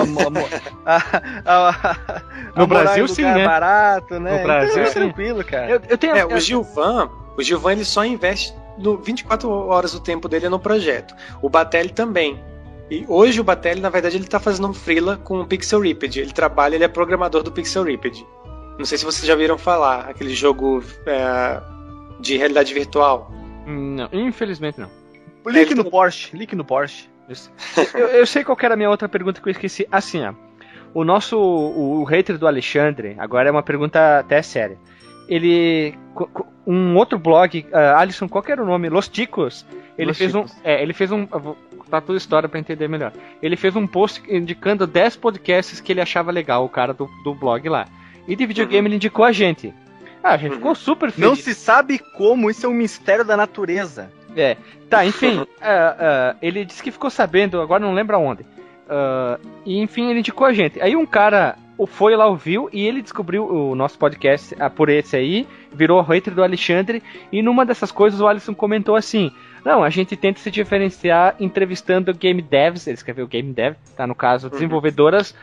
[0.87, 0.97] a,
[1.44, 2.23] a, a,
[2.57, 3.44] no Brasil sim, né?
[3.44, 4.38] barato, né?
[4.38, 4.92] No Brasil então, sim.
[5.01, 5.71] tranquilo, cara.
[5.71, 10.01] Eu, eu tenho, é, o Gilvan, o Gilvan ele só investe no 24 horas do
[10.01, 11.14] tempo dele no projeto.
[11.40, 12.42] O Batelli também.
[12.90, 16.18] E hoje o Batelli, na verdade, ele tá fazendo um freela com o Pixel Ripped.
[16.18, 18.27] Ele trabalha, ele é programador do Pixel Ripped.
[18.77, 21.61] Não sei se vocês já viram falar, aquele jogo é,
[22.20, 23.31] de realidade virtual.
[23.66, 24.90] Não, infelizmente não.
[25.46, 27.09] Link no Porsche, link no Porsche.
[27.94, 29.87] Eu, eu, sei qual era a minha outra pergunta que eu esqueci.
[29.92, 30.33] Assim, ó.
[30.94, 34.79] O nosso, o, o hater do Alexandre, agora é uma pergunta até séria.
[35.29, 35.95] Ele,
[36.67, 38.88] um outro blog, uh, Alisson, qual era o nome?
[38.88, 39.67] Los Ticos.
[39.97, 40.53] Ele Los fez Chicos.
[40.53, 43.12] um, é, ele fez um, vou contar toda a história para entender melhor.
[43.43, 47.35] Ele fez um post indicando 10 podcasts que ele achava legal, o cara do, do
[47.35, 47.87] blog lá.
[48.27, 48.87] E de videogame uhum.
[48.87, 49.73] ele indicou a gente.
[50.23, 51.29] Ah, a gente ficou super feliz.
[51.29, 54.11] Não se sabe como, isso é um mistério da natureza.
[54.37, 54.57] É.
[54.91, 58.43] Tá, enfim, uh, uh, ele disse que ficou sabendo, agora não lembra onde.
[58.43, 60.81] Uh, e enfim, ele indicou a gente.
[60.81, 65.47] Aí um cara foi lá, ouviu, e ele descobriu o nosso podcast por esse aí,
[65.73, 69.31] virou hater do Alexandre, e numa dessas coisas o Alisson comentou assim:
[69.64, 74.14] Não, a gente tenta se diferenciar entrevistando game devs, ele escreveu game dev, tá no
[74.14, 74.53] caso, uhum.
[74.53, 75.35] desenvolvedoras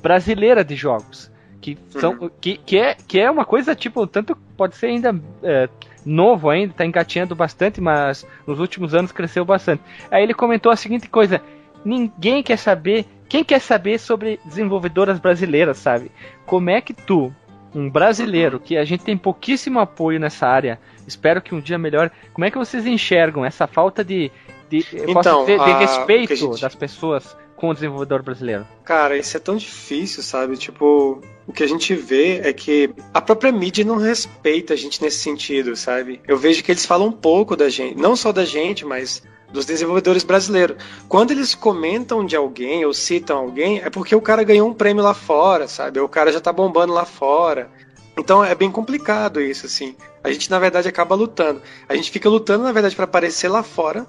[0.00, 2.30] brasileiras de jogos que são uhum.
[2.40, 5.68] que, que, é, que é uma coisa tipo tanto pode ser ainda é,
[6.04, 10.76] novo ainda tá engatinhando bastante mas nos últimos anos cresceu bastante aí ele comentou a
[10.76, 11.42] seguinte coisa
[11.84, 16.10] ninguém quer saber quem quer saber sobre desenvolvedoras brasileiras sabe
[16.44, 17.34] como é que tu
[17.74, 22.10] um brasileiro que a gente tem pouquíssimo apoio nessa área espero que um dia melhore
[22.34, 24.30] como é que vocês enxergam essa falta de
[24.68, 26.60] de, então, dizer, de respeito gente...
[26.60, 28.66] das pessoas com o desenvolvedor brasileiro?
[28.84, 30.56] Cara, isso é tão difícil, sabe?
[30.56, 35.02] Tipo, o que a gente vê é que a própria mídia não respeita a gente
[35.02, 36.20] nesse sentido, sabe?
[36.26, 39.64] Eu vejo que eles falam um pouco da gente, não só da gente, mas dos
[39.64, 40.76] desenvolvedores brasileiros.
[41.08, 45.02] Quando eles comentam de alguém ou citam alguém, é porque o cara ganhou um prêmio
[45.02, 45.98] lá fora, sabe?
[45.98, 47.70] Ou o cara já tá bombando lá fora.
[48.16, 49.96] Então é bem complicado isso, assim.
[50.22, 51.62] A gente, na verdade, acaba lutando.
[51.88, 54.06] A gente fica lutando, na verdade, para aparecer lá fora,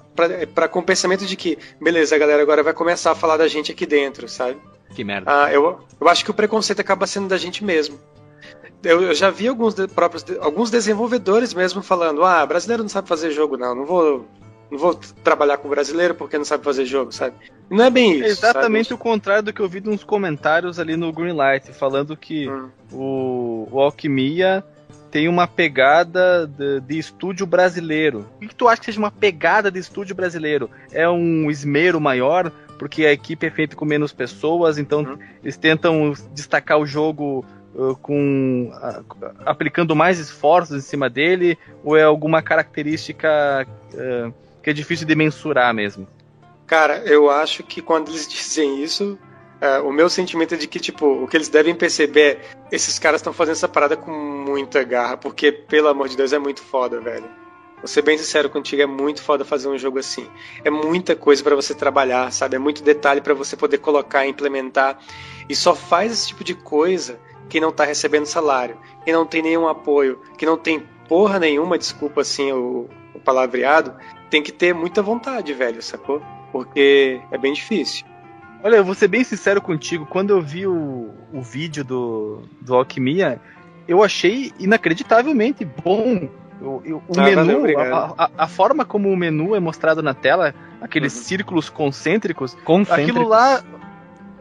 [0.54, 3.48] para com o pensamento de que, beleza, a galera agora vai começar a falar da
[3.48, 4.58] gente aqui dentro, sabe?
[4.94, 5.44] Que merda.
[5.44, 7.98] Ah, eu, eu acho que o preconceito acaba sendo da gente mesmo.
[8.84, 13.08] Eu, eu já vi alguns de, próprios alguns desenvolvedores mesmo falando: ah, brasileiro não sabe
[13.08, 14.26] fazer jogo, não, não vou
[14.72, 17.36] não vou trabalhar com brasileiro porque não sabe fazer jogo, sabe?
[17.68, 18.24] Não é bem isso.
[18.24, 18.94] É exatamente sabe?
[18.94, 22.70] o contrário do que eu vi nos comentários ali no Greenlight, falando que hum.
[22.90, 24.64] o, o Alquimia
[25.10, 28.26] tem uma pegada de, de, estúdio brasileiro.
[28.40, 30.70] O que tu acha que seja uma pegada de estúdio brasileiro?
[30.90, 32.50] É um esmero maior?
[32.78, 35.18] Porque a equipe é feita com menos pessoas, então uhum.
[35.42, 41.58] eles tentam destacar o jogo uh, com uh, aplicando mais esforços em cima dele?
[41.84, 46.06] Ou é alguma característica uh, que é difícil de mensurar mesmo?
[46.66, 49.18] Cara, eu acho que quando eles dizem isso,
[49.62, 52.98] Uh, o meu sentimento é de que, tipo, o que eles devem perceber é esses
[52.98, 56.60] caras estão fazendo essa parada com muita garra, porque, pelo amor de Deus, é muito
[56.60, 57.30] foda, velho.
[57.76, 60.28] Vou ser bem sincero contigo, é muito foda fazer um jogo assim.
[60.64, 62.56] É muita coisa para você trabalhar, sabe?
[62.56, 64.98] É muito detalhe para você poder colocar, implementar.
[65.48, 69.42] E só faz esse tipo de coisa quem não tá recebendo salário, quem não tem
[69.42, 73.94] nenhum apoio, que não tem porra nenhuma, desculpa assim o, o palavreado,
[74.32, 76.22] tem que ter muita vontade, velho, sacou?
[76.50, 78.06] Porque é bem difícil.
[78.64, 82.74] Olha, eu vou ser bem sincero contigo, quando eu vi o, o vídeo do, do
[82.74, 83.38] Alquimia,
[83.86, 86.30] eu achei inacreditavelmente bom.
[86.62, 90.14] O, o, o ah, menu, a, a, a, forma como o menu é mostrado na
[90.14, 91.22] tela, aqueles uhum.
[91.24, 93.62] círculos concêntricos, concêntricos, aquilo lá.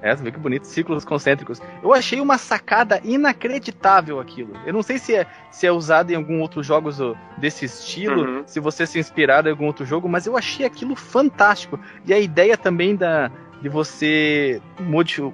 [0.02, 1.62] É, você vê que bonito, círculos concêntricos.
[1.84, 4.54] Eu achei uma sacada inacreditável aquilo.
[4.66, 6.90] Eu não sei se é, se é usado em algum outro jogo
[7.38, 8.44] desse estilo, uhum.
[8.46, 11.80] se você se inspirar em algum outro jogo, mas eu achei aquilo fantástico.
[12.06, 14.60] E a ideia também da, de você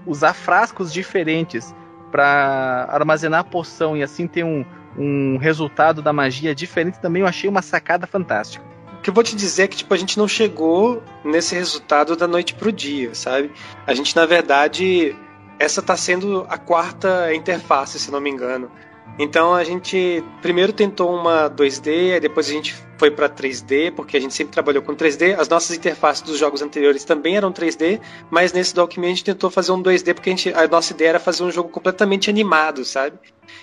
[0.05, 1.73] usar frascos diferentes
[2.11, 4.65] para armazenar a poção e assim ter um,
[4.97, 8.65] um resultado da magia diferente também eu achei uma sacada fantástica.
[9.07, 12.27] Que eu vou te dizer é que tipo, a gente não chegou nesse resultado da
[12.27, 13.53] noite pro dia, sabe?
[13.85, 15.15] A gente, na verdade,
[15.57, 18.69] essa tá sendo a quarta interface, se não me engano.
[19.17, 24.19] Então a gente primeiro tentou uma 2D, depois a gente foi para 3D, porque a
[24.19, 25.39] gente sempre trabalhou com 3D.
[25.39, 29.49] As nossas interfaces dos jogos anteriores também eram 3D, mas nesse Document a gente tentou
[29.49, 32.83] fazer um 2D porque a, gente, a nossa ideia era fazer um jogo completamente animado,
[32.83, 33.17] sabe?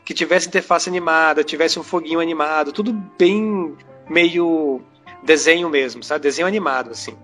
[0.07, 3.77] Que tivesse interface animada, tivesse um foguinho animado, tudo bem
[4.09, 4.83] meio
[5.25, 6.23] desenho mesmo, sabe?
[6.23, 7.17] Desenho animado, assim.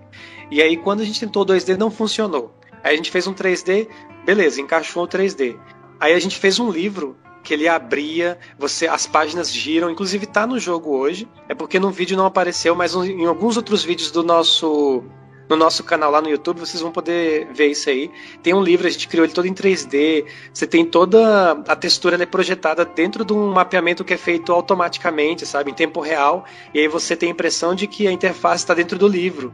[0.49, 2.53] E aí quando a gente tentou o 2D não funcionou.
[2.83, 3.87] Aí a gente fez um 3D,
[4.25, 5.57] beleza, encaixou o 3D.
[5.99, 10.45] Aí a gente fez um livro que ele abria, você as páginas giram, inclusive tá
[10.45, 11.27] no jogo hoje.
[11.47, 15.03] É porque no vídeo não apareceu, mas em alguns outros vídeos do nosso
[15.49, 18.09] no nosso canal lá no YouTube, vocês vão poder ver isso aí.
[18.41, 20.25] Tem um livro, a gente criou ele todo em 3D.
[20.53, 25.45] Você tem toda a textura é projetada dentro de um mapeamento que é feito automaticamente,
[25.45, 26.45] sabe, em tempo real.
[26.73, 29.53] E aí você tem a impressão de que a interface está dentro do livro.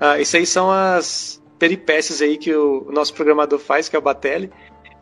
[0.00, 4.02] Uh, isso aí são as peripécias aí que o nosso programador faz, que é o
[4.02, 4.50] Batelli,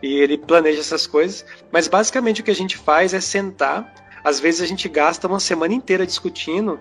[0.02, 1.44] e ele planeja essas coisas.
[1.70, 3.94] Mas basicamente o que a gente faz é sentar.
[4.24, 6.80] Às vezes a gente gasta uma semana inteira discutindo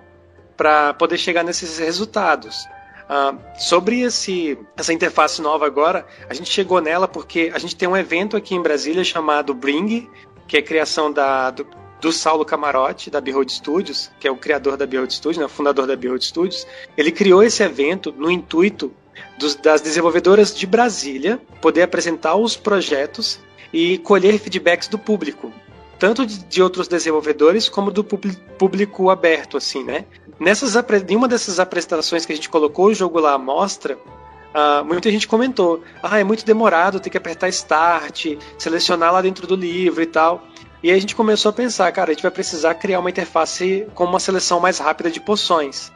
[0.57, 2.65] para poder chegar nesses resultados.
[3.05, 7.87] Uh, sobre esse, essa interface nova agora, a gente chegou nela porque a gente tem
[7.87, 10.09] um evento aqui em Brasília chamado Bring,
[10.47, 11.67] que é criação da, do,
[12.01, 15.49] do Saulo Camarote, da Behold Studios, que é o criador da Behold Studios, né, o
[15.49, 16.65] fundador da Behold Studios.
[16.97, 18.91] Ele criou esse evento no intuito
[19.37, 23.39] dos, das desenvolvedoras de Brasília poder apresentar os projetos
[23.71, 25.53] e colher feedbacks do público
[25.99, 30.05] tanto de, de, outros desenvolvedores como do público aberto, assim, né?
[30.39, 30.75] Nessas,
[31.07, 35.09] em uma dessas apresentações que a gente colocou o jogo lá à mostra, uh, muita
[35.09, 40.01] gente comentou: ah, é muito demorado, tem que apertar Start, selecionar lá dentro do livro
[40.01, 40.43] e tal.
[40.83, 43.87] E aí a gente começou a pensar, cara, a gente vai precisar criar uma interface
[43.95, 45.91] com uma seleção mais rápida de poções.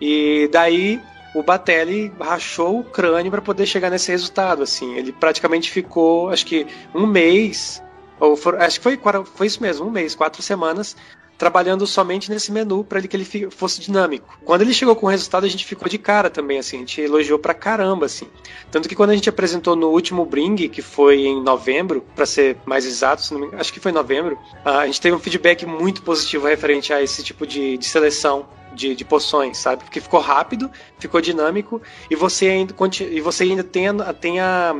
[0.00, 1.00] E daí
[1.34, 4.94] o Batelli rachou o crânio para poder chegar nesse resultado, assim.
[4.94, 7.82] Ele praticamente ficou, acho que um mês
[8.20, 9.00] ou for, acho que foi,
[9.34, 10.94] foi isso mesmo, um mês, quatro semanas,
[11.40, 14.38] trabalhando somente nesse menu para que ele fosse dinâmico.
[14.44, 17.00] Quando ele chegou com o resultado, a gente ficou de cara também, assim, a gente
[17.00, 18.26] elogiou pra caramba, assim.
[18.70, 22.58] Tanto que quando a gente apresentou no último Bring, que foi em novembro, para ser
[22.66, 23.22] mais exato,
[23.54, 27.22] acho que foi em novembro, a gente teve um feedback muito positivo referente a esse
[27.22, 29.82] tipo de, de seleção de, de, poções, sabe?
[29.82, 31.80] Porque ficou rápido, ficou dinâmico
[32.10, 32.74] e você ainda,
[33.10, 34.76] e você ainda tem, a, tem a,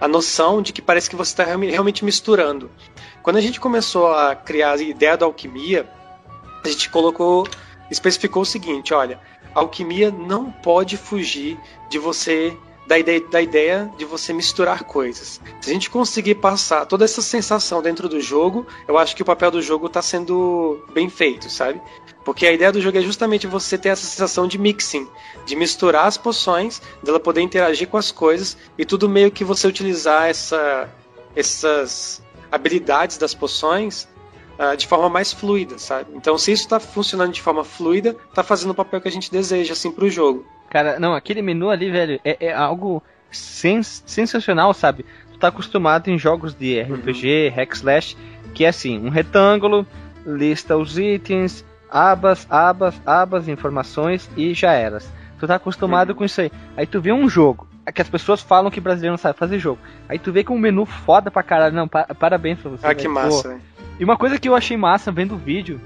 [0.00, 2.70] a noção de que parece que você está realmente misturando.
[3.22, 5.88] Quando a gente começou a criar a ideia da alquimia,
[6.64, 7.48] a gente colocou,
[7.90, 9.20] especificou o seguinte: olha,
[9.54, 12.56] a alquimia não pode fugir de você
[12.86, 15.40] da ideia, da ideia de você misturar coisas.
[15.60, 19.24] Se a gente conseguir passar toda essa sensação dentro do jogo, eu acho que o
[19.24, 21.80] papel do jogo está sendo bem feito, sabe?
[22.24, 25.08] Porque a ideia do jogo é justamente você ter essa sensação de mixing,
[25.44, 29.66] de misturar as poções, dela poder interagir com as coisas e tudo meio que você
[29.66, 30.88] utilizar essa,
[31.34, 34.08] essas habilidades das poções
[34.58, 36.10] uh, de forma mais fluida, sabe?
[36.14, 39.30] Então, se isso está funcionando de forma fluida, está fazendo o papel que a gente
[39.30, 40.46] deseja assim para o jogo.
[40.68, 45.04] Cara, não, aquele menu ali, velho, é, é algo sens sensacional, sabe?
[45.32, 47.56] Tu tá acostumado em jogos de RPG, uhum.
[47.56, 48.16] hack slash,
[48.54, 49.86] que é assim, um retângulo,
[50.24, 55.10] lista os itens, abas, abas, abas, informações e já eras.
[55.38, 56.16] Tu tá acostumado uhum.
[56.16, 56.50] com isso aí.
[56.76, 59.80] Aí tu vê um jogo, que as pessoas falam que brasileiro não sabe fazer jogo.
[60.08, 61.74] Aí tu vê com um menu foda pra caralho.
[61.74, 62.86] Não, pa parabéns pra você.
[62.86, 63.60] Ah, que massa.
[63.98, 65.80] E uma coisa que eu achei massa vendo o vídeo,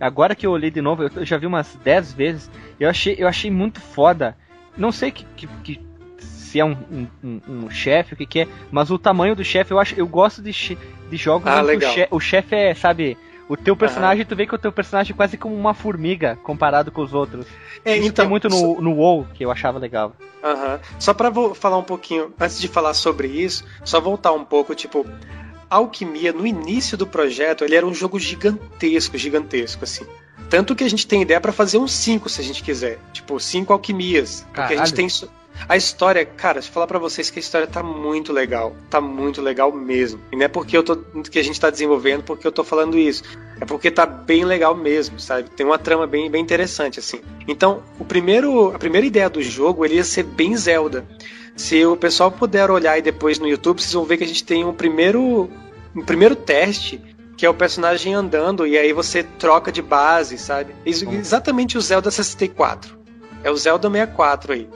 [0.00, 3.28] agora que eu olhei de novo, eu já vi umas 10 vezes, eu achei, eu
[3.28, 4.36] achei muito foda.
[4.76, 5.80] Não sei que, que, que
[6.18, 6.76] se é um,
[7.22, 10.06] um, um chefe, o que, que é, mas o tamanho do chefe, eu acho, eu
[10.06, 13.16] gosto de, de jogos ah, onde o chefe é, sabe,
[13.48, 14.28] o teu personagem, uhum.
[14.28, 17.46] tu vê que o teu personagem é quase como uma formiga comparado com os outros.
[17.84, 20.14] É, Isso então, tem muito no, no WoW, que eu achava legal.
[20.42, 20.78] Uhum.
[20.98, 25.06] Só pra falar um pouquinho, antes de falar sobre isso, só voltar um pouco, tipo,
[25.72, 30.04] Alquimia, no início do projeto, ele era um jogo gigantesco, gigantesco, assim.
[30.50, 32.98] Tanto que a gente tem ideia para fazer uns 5, se a gente quiser.
[33.10, 34.46] Tipo, cinco alquimias.
[34.52, 34.68] Caralho.
[34.68, 35.08] Porque a gente tem
[35.68, 38.74] a história, cara, eu falar pra vocês que a história tá muito legal.
[38.90, 40.20] Tá muito legal mesmo.
[40.32, 40.96] E não é porque eu tô.
[40.96, 43.22] que a gente tá desenvolvendo porque eu tô falando isso.
[43.60, 45.48] É porque tá bem legal mesmo, sabe?
[45.50, 47.20] Tem uma trama bem, bem interessante, assim.
[47.46, 51.06] Então, o primeiro, a primeira ideia do jogo ele ia ser bem Zelda.
[51.54, 54.44] Se o pessoal puder olhar aí depois no YouTube, vocês vão ver que a gente
[54.44, 55.50] tem um primeiro.
[55.94, 57.00] Um primeiro teste
[57.36, 60.74] que é o personagem andando e aí você troca de base, sabe?
[60.86, 62.96] Exatamente o Zelda 64.
[63.42, 64.68] É o Zelda 64 aí.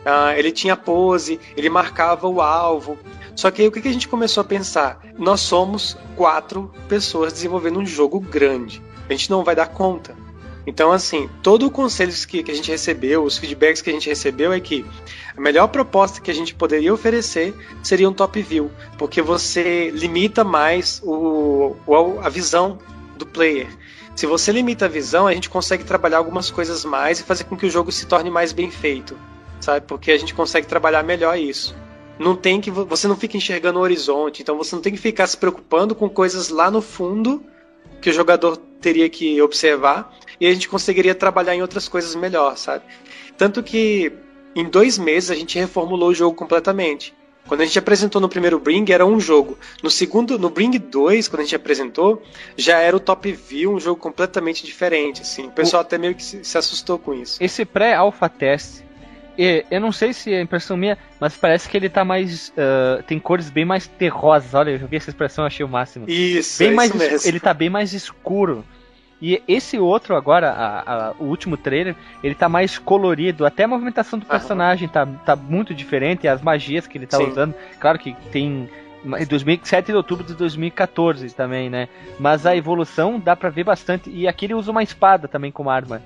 [0.00, 2.98] Uh, ele tinha pose, ele marcava o alvo.
[3.34, 5.00] Só que aí o que a gente começou a pensar?
[5.16, 8.82] Nós somos quatro pessoas desenvolvendo um jogo grande.
[9.08, 10.16] A gente não vai dar conta.
[10.66, 14.08] Então, assim, todo o conselho que, que a gente recebeu, os feedbacks que a gente
[14.08, 14.84] recebeu é que
[15.34, 20.44] a melhor proposta que a gente poderia oferecer seria um top view, porque você limita
[20.44, 22.78] mais o, o a visão
[23.16, 23.68] do player.
[24.14, 27.56] Se você limita a visão, a gente consegue trabalhar algumas coisas mais e fazer com
[27.56, 29.16] que o jogo se torne mais bem feito
[29.60, 29.86] sabe?
[29.86, 31.76] Porque a gente consegue trabalhar melhor isso.
[32.18, 35.26] Não tem que você não fica enxergando o horizonte, então você não tem que ficar
[35.26, 37.42] se preocupando com coisas lá no fundo
[38.00, 42.56] que o jogador teria que observar e a gente conseguiria trabalhar em outras coisas melhor,
[42.56, 42.84] sabe?
[43.36, 44.12] Tanto que
[44.54, 47.14] em dois meses a gente reformulou o jogo completamente.
[47.48, 49.56] Quando a gente apresentou no primeiro Bring, era um jogo.
[49.82, 52.22] No segundo, no Bring 2, quando a gente apresentou,
[52.56, 55.46] já era o Top View, um jogo completamente diferente, assim.
[55.46, 55.86] O pessoal o...
[55.86, 57.42] até meio que se assustou com isso.
[57.42, 58.82] Esse pré-alpha test,
[59.70, 62.48] eu não sei se é impressão minha, mas parece que ele tá mais.
[62.50, 64.52] Uh, tem cores bem mais terrosas.
[64.52, 66.06] Olha, eu vi essa expressão, achei o máximo.
[66.08, 67.28] Isso, bem é mais isso mesmo.
[67.28, 68.64] Ele tá bem mais escuro.
[69.20, 73.46] E esse outro agora, a, a, o último trailer, ele tá mais colorido.
[73.46, 76.26] Até a movimentação do personagem tá, tá muito diferente.
[76.26, 77.28] As magias que ele tá Sim.
[77.28, 77.54] usando.
[77.78, 78.68] Claro que tem
[79.28, 81.88] 2007 de outubro de 2014 também, né?
[82.18, 84.10] Mas a evolução dá pra ver bastante.
[84.10, 86.02] E aqui ele usa uma espada também como arma.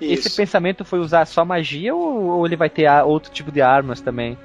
[0.00, 0.36] Esse Isso.
[0.36, 4.36] pensamento foi usar só magia ou, ou, ele vai ter outro tipo de armas também?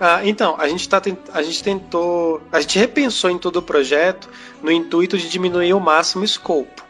[0.00, 2.40] Ah, então, a gente, tá, a gente tentou.
[2.52, 4.28] A gente repensou em todo o projeto
[4.62, 6.84] no intuito de diminuir ao máximo o escopo.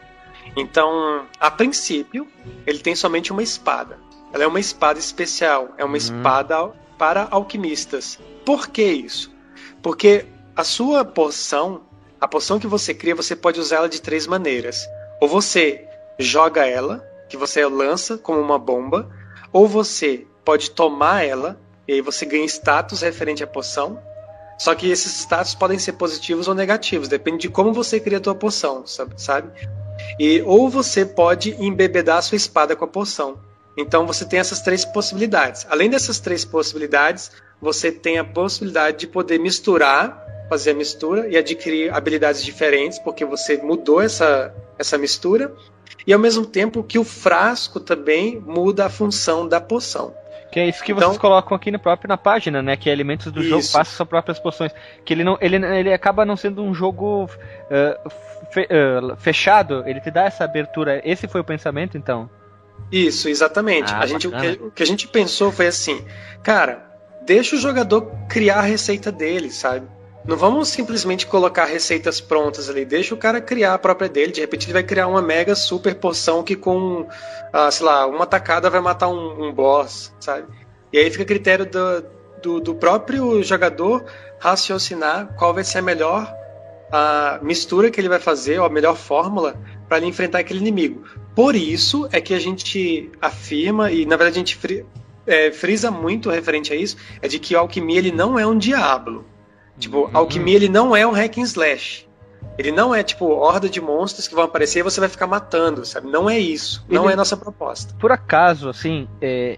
[0.55, 2.27] Então, a princípio,
[2.65, 3.97] ele tem somente uma espada.
[4.31, 5.97] Ela é uma espada especial, é uma uhum.
[5.97, 8.19] espada para alquimistas.
[8.45, 9.31] Por que isso?
[9.81, 11.81] Porque a sua poção,
[12.19, 14.87] a poção que você cria, você pode usar ela de três maneiras.
[15.19, 15.87] Ou você
[16.19, 19.09] joga ela, que você lança como uma bomba,
[19.53, 24.01] ou você pode tomar ela e aí você ganha status referente à poção.
[24.57, 28.21] Só que esses status podem ser positivos ou negativos, depende de como você cria a
[28.21, 29.51] tua poção, sabe?
[30.19, 33.39] E ou você pode embebedar a sua espada com a poção.
[33.77, 35.65] Então você tem essas três possibilidades.
[35.69, 41.37] Além dessas três possibilidades, você tem a possibilidade de poder misturar, fazer a mistura e
[41.37, 45.53] adquirir habilidades diferentes, porque você mudou essa, essa mistura.
[46.05, 50.13] E ao mesmo tempo que o frasco também muda a função da poção.
[50.51, 52.75] Que é isso que então, vocês colocam aqui no próprio na página, né?
[52.75, 53.49] Que é elementos do isso.
[53.49, 54.71] jogo façam suas próprias poções.
[55.05, 58.09] Que ele não, ele, ele acaba não sendo um jogo uh,
[58.51, 59.83] fe, uh, fechado.
[59.85, 61.01] Ele te dá essa abertura.
[61.03, 62.29] Esse foi o pensamento, então?
[62.91, 63.93] Isso, exatamente.
[63.93, 66.03] Ah, a gente, o que, o, que, a gente pensou foi assim,
[66.41, 66.83] cara,
[67.25, 69.85] deixa o jogador criar a receita dele, sabe?
[70.29, 72.85] Não vamos simplesmente colocar receitas prontas ali.
[72.85, 74.31] Deixa o cara criar a própria dele.
[74.31, 77.07] De repente ele vai criar uma mega super poção que com,
[77.51, 80.45] ah, sei lá, uma tacada vai matar um, um boss, sabe?
[80.93, 82.05] E aí fica a critério do,
[82.43, 84.05] do, do, próprio jogador
[84.37, 86.31] raciocinar qual vai ser a melhor
[86.91, 91.05] a mistura que ele vai fazer, ou a melhor fórmula para ele enfrentar aquele inimigo.
[91.35, 94.85] Por isso é que a gente afirma, e na verdade a gente
[95.25, 98.55] é, frisa muito referente a isso, é de que o alquimia ele não é um
[98.55, 99.25] diabo
[99.79, 100.09] Tipo, uhum.
[100.13, 102.07] alquimia ele não é um hack and slash.
[102.57, 105.85] Ele não é tipo horda de monstros que vão aparecer e você vai ficar matando,
[105.85, 106.07] sabe?
[106.09, 106.85] Não é isso.
[106.89, 107.95] Não ele, é nossa proposta.
[107.97, 109.57] Por acaso, assim, é,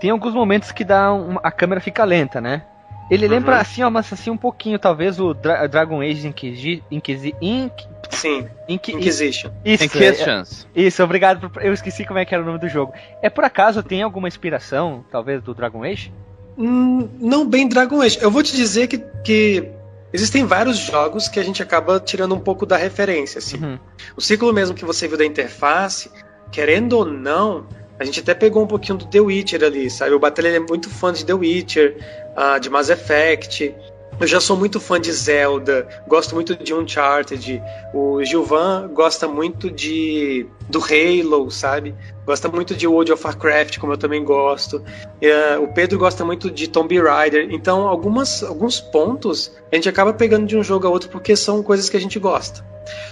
[0.00, 2.66] tem alguns momentos que dá uma, a câmera fica lenta, né?
[3.10, 3.32] Ele uhum.
[3.32, 7.72] lembra assim, ó, mas assim um pouquinho, talvez o Dra Dragon Age Inquisi Inquisi Inc
[8.12, 8.46] Sim.
[8.68, 9.50] Inqui Inquisition.
[9.64, 10.68] Isso, Inquisitions.
[10.74, 11.50] É, isso, obrigado.
[11.50, 12.92] Por, eu esqueci como é que era o nome do jogo.
[13.20, 16.12] É por acaso tem alguma inspiração, talvez, do Dragon Age?
[16.56, 18.18] Hum, não bem Dragon Age.
[18.20, 19.68] Eu vou te dizer que, que
[20.12, 23.38] existem vários jogos que a gente acaba tirando um pouco da referência.
[23.38, 23.56] Assim.
[23.56, 23.78] Uhum.
[24.16, 26.10] O ciclo mesmo que você viu da interface,
[26.50, 27.66] querendo ou não,
[27.98, 30.12] a gente até pegou um pouquinho do The Witcher ali, sabe?
[30.12, 31.96] O Batalha é muito fã de The Witcher,
[32.36, 33.74] uh, de Mass Effect.
[34.22, 37.60] Eu já sou muito fã de Zelda, gosto muito de Uncharted.
[37.92, 41.92] O Gilvan gosta muito de do Halo, sabe?
[42.24, 44.76] Gosta muito de World of Warcraft, como eu também gosto.
[44.76, 47.48] Uh, o Pedro gosta muito de Tomb Raider.
[47.50, 51.60] Então, algumas, alguns pontos a gente acaba pegando de um jogo a outro porque são
[51.60, 52.64] coisas que a gente gosta.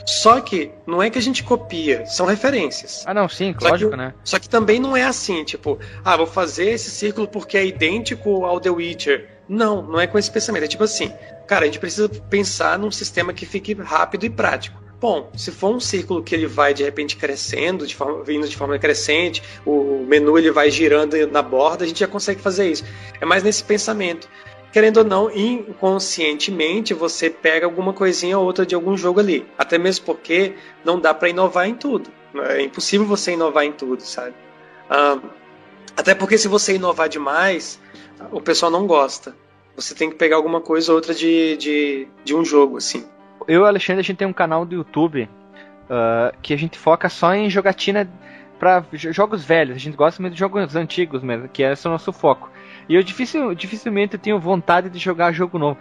[0.06, 3.02] Só que não é que a gente copia, são referências.
[3.04, 4.14] Ah, não, sim, só lógico, que, né?
[4.22, 8.44] Só que também não é assim, tipo, ah, vou fazer esse círculo porque é idêntico
[8.44, 9.28] ao The Witcher.
[9.50, 10.62] Não, não é com esse pensamento.
[10.62, 11.12] É tipo assim,
[11.48, 14.80] cara, a gente precisa pensar num sistema que fique rápido e prático.
[15.00, 18.56] Bom, se for um círculo que ele vai de repente crescendo, de forma, vindo de
[18.56, 22.84] forma crescente, o menu ele vai girando na borda, a gente já consegue fazer isso.
[23.20, 24.28] É mais nesse pensamento.
[24.72, 29.44] Querendo ou não, inconscientemente você pega alguma coisinha ou outra de algum jogo ali.
[29.58, 32.08] Até mesmo porque não dá para inovar em tudo.
[32.50, 34.36] É impossível você inovar em tudo, sabe?
[35.96, 37.80] Até porque se você inovar demais,
[38.30, 39.34] o pessoal não gosta.
[39.76, 43.04] Você tem que pegar alguma coisa ou outra de, de, de um jogo, assim.
[43.46, 46.78] Eu e o Alexandre, a gente tem um canal do YouTube uh, que a gente
[46.78, 48.08] foca só em jogatina
[48.58, 49.76] para jogos velhos.
[49.76, 52.50] A gente gosta muito de jogos antigos mesmo, que esse é o nosso foco.
[52.88, 55.78] E eu dificil, dificilmente tenho vontade de jogar jogo novo.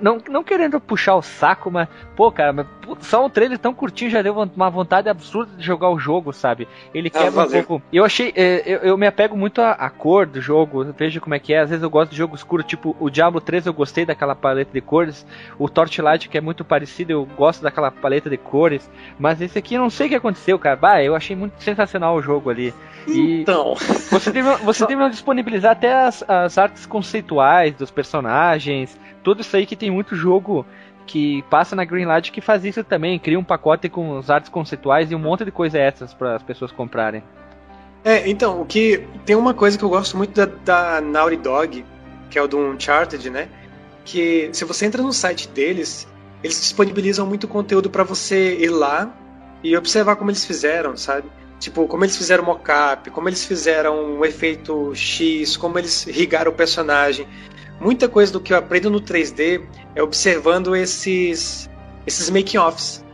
[0.00, 2.66] Não, não querendo puxar o saco, mas, pô, cara, mas,
[3.00, 6.66] só um trailer tão curtinho já deu uma vontade absurda de jogar o jogo, sabe?
[6.92, 7.82] Ele ah, quebra ah, um pouco.
[7.92, 8.32] Eu achei.
[8.34, 11.54] É, eu, eu, me apego muito à, à, cor do jogo, vejo como é que
[11.54, 11.60] é.
[11.60, 14.72] Às vezes eu gosto de jogo escuro, tipo o Diablo 3 eu gostei daquela paleta
[14.72, 15.24] de cores.
[15.58, 18.90] O Torchlight, que é muito parecido, eu gosto daquela paleta de cores.
[19.18, 20.76] Mas esse aqui eu não sei o que aconteceu, cara.
[20.76, 22.74] Bah, eu achei muito sensacional o jogo ali.
[23.06, 23.74] E então.
[24.10, 29.66] Você deve, você deve disponibilizar até as, as artes conceituais dos personagens, tudo isso aí
[29.66, 30.64] que tem muito jogo
[31.04, 35.10] que passa na Greenlight que faz isso também, cria um pacote com as artes conceituais
[35.10, 37.24] e um monte de coisa extras para as pessoas comprarem.
[38.04, 41.84] É, então, o que tem uma coisa que eu gosto muito da, da Naughty Dog,
[42.30, 43.48] que é o do Uncharted, né?
[44.04, 46.06] Que se você entra no site deles,
[46.40, 49.12] eles disponibilizam muito conteúdo para você ir lá
[49.60, 51.28] e observar como eles fizeram, sabe?
[51.58, 56.54] Tipo, como eles fizeram mocap, como eles fizeram um efeito X, como eles rigaram o
[56.54, 57.26] personagem.
[57.80, 59.62] Muita coisa do que eu aprendo no 3D
[59.94, 61.68] é observando esses
[62.06, 63.04] esses making-offs.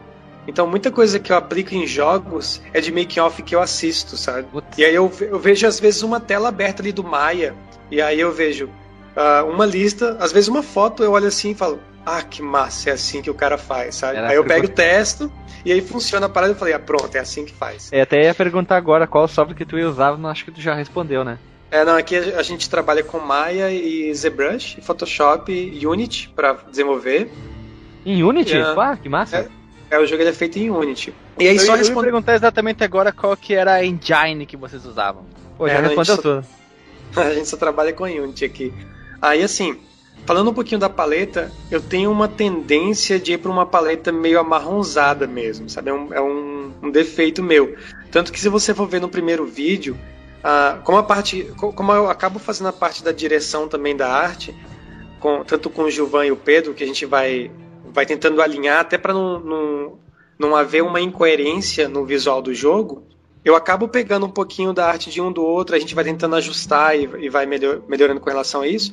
[0.47, 4.47] Então, muita coisa que eu aplico em jogos é de making-off que eu assisto, sabe?
[4.77, 7.55] E aí eu, eu vejo, às vezes, uma tela aberta ali do Maya,
[7.91, 8.69] e aí eu vejo
[9.17, 12.91] uh, uma lista, às vezes uma foto, eu olho assim e falo, ah, que massa,
[12.91, 14.19] é assim que o cara faz, sabe?
[14.19, 15.33] Era aí eu pego o testo
[15.65, 17.91] e aí funciona a parada e eu falei, ah, pronto, é assim que faz.
[17.93, 20.61] É, até ia perguntar agora qual software que tu ia usar, mas acho que tu
[20.61, 21.39] já respondeu, né?
[21.73, 27.33] É, não, aqui a gente trabalha com Maya e ZBrush, Photoshop e Unity para desenvolver.
[28.05, 28.59] Em Unity?
[28.59, 29.51] É, ah, que massa.
[29.91, 31.14] É, é, o jogo ele é feito em Unity.
[31.39, 32.09] E aí eu só responde...
[32.09, 35.25] perguntar exatamente agora qual que era a engine que vocês usavam.
[35.57, 36.47] Pô, já é, respondeu tudo.
[37.16, 38.70] a gente só trabalha com Unity aqui.
[39.23, 39.81] Aí assim,
[40.27, 44.39] Falando um pouquinho da paleta, eu tenho uma tendência de ir para uma paleta meio
[44.39, 45.91] amarronzada mesmo, sabe?
[45.91, 47.75] É, um, é um, um, defeito meu.
[48.11, 49.99] Tanto que se você for ver no primeiro vídeo,
[50.43, 54.55] ah, como a parte, como eu acabo fazendo a parte da direção também da arte,
[55.20, 57.51] com, tanto com o Gilvan e o Pedro, que a gente vai,
[57.93, 59.99] vai tentando alinhar até para não, não,
[60.38, 63.07] não haver uma incoerência no visual do jogo,
[63.45, 66.36] eu acabo pegando um pouquinho da arte de um do outro, a gente vai tentando
[66.36, 68.93] ajustar e, e vai melhor, melhorando com relação a isso.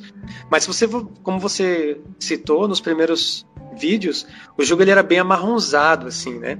[0.50, 0.88] Mas você,
[1.22, 3.46] como você citou nos primeiros
[3.76, 4.26] vídeos,
[4.58, 6.58] o jogo ele era bem amarronzado, assim, né?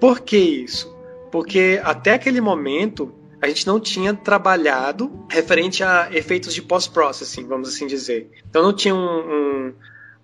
[0.00, 0.92] Por que isso?
[1.30, 7.68] Porque até aquele momento a gente não tinha trabalhado referente a efeitos de post-processing, vamos
[7.68, 8.30] assim dizer.
[8.48, 9.74] Então não tinha um, um,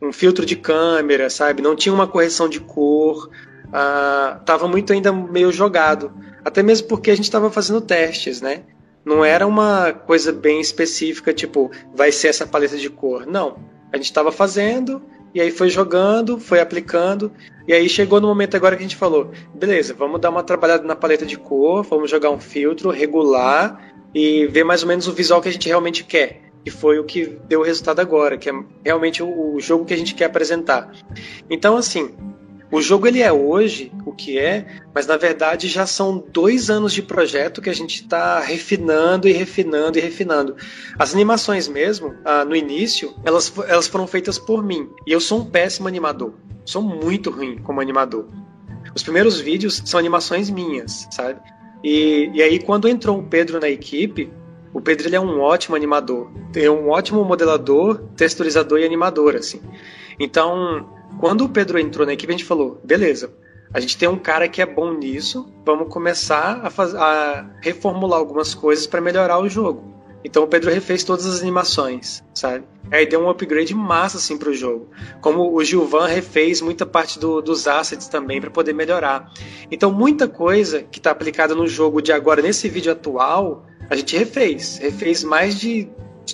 [0.08, 1.62] um filtro de câmera, sabe?
[1.62, 3.30] Não tinha uma correção de cor.
[3.66, 6.12] Uh, muito ainda meio jogado.
[6.44, 8.62] Até mesmo porque a gente estava fazendo testes, né?
[9.04, 13.24] Não era uma coisa bem específica, tipo, vai ser essa paleta de cor.
[13.26, 13.58] Não.
[13.92, 15.00] A gente estava fazendo,
[15.34, 17.32] e aí foi jogando, foi aplicando,
[17.66, 20.84] e aí chegou no momento agora que a gente falou: beleza, vamos dar uma trabalhada
[20.84, 25.12] na paleta de cor, vamos jogar um filtro, regular e ver mais ou menos o
[25.12, 26.42] visual que a gente realmente quer.
[26.64, 28.52] E foi o que deu o resultado agora, que é
[28.84, 30.90] realmente o jogo que a gente quer apresentar.
[31.48, 32.12] Então, assim,
[32.70, 36.92] o jogo ele é hoje o que é, mas na verdade já são dois anos
[36.92, 40.56] de projeto que a gente está refinando e refinando e refinando.
[40.98, 44.88] As animações mesmo, ah, no início, elas, elas foram feitas por mim.
[45.06, 46.34] E eu sou um péssimo animador.
[46.64, 48.28] Sou muito ruim como animador.
[48.94, 51.40] Os primeiros vídeos são animações minhas, sabe?
[51.84, 54.28] E, e aí quando entrou o Pedro na equipe,
[54.74, 56.30] o Pedro ele é um ótimo animador.
[56.54, 59.60] É um ótimo modelador, texturizador e animador, assim.
[60.18, 63.32] Então, quando o Pedro entrou na equipe, a gente falou: beleza,
[63.72, 68.18] a gente tem um cara que é bom nisso, vamos começar a, faz, a reformular
[68.18, 69.94] algumas coisas para melhorar o jogo.
[70.24, 72.64] Então o Pedro refez todas as animações, sabe?
[72.90, 74.88] Aí deu um upgrade massa assim pro jogo.
[75.20, 79.32] Como o Gilvan refez muita parte do, dos assets também para poder melhorar.
[79.70, 84.16] Então muita coisa que está aplicada no jogo de agora nesse vídeo atual, a gente
[84.16, 85.88] refez, refez mais de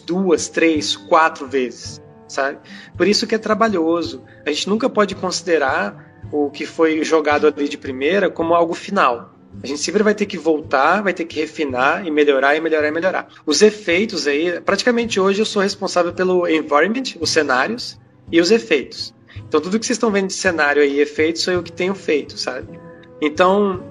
[0.07, 2.02] duas, três, quatro vezes
[2.33, 2.59] sabe?
[2.97, 4.25] Por isso que é trabalhoso.
[4.47, 9.35] A gente nunca pode considerar o que foi jogado ali de primeira como algo final.
[9.63, 12.89] A gente sempre vai ter que voltar, vai ter que refinar e melhorar e melhorar
[12.89, 13.29] e melhorar.
[13.45, 19.15] Os efeitos aí, praticamente hoje eu sou responsável pelo environment, os cenários e os efeitos.
[19.47, 22.39] Então tudo que vocês estão vendo de cenário aí, efeitos, sou eu que tenho feito,
[22.39, 22.81] sabe?
[23.21, 23.85] Então,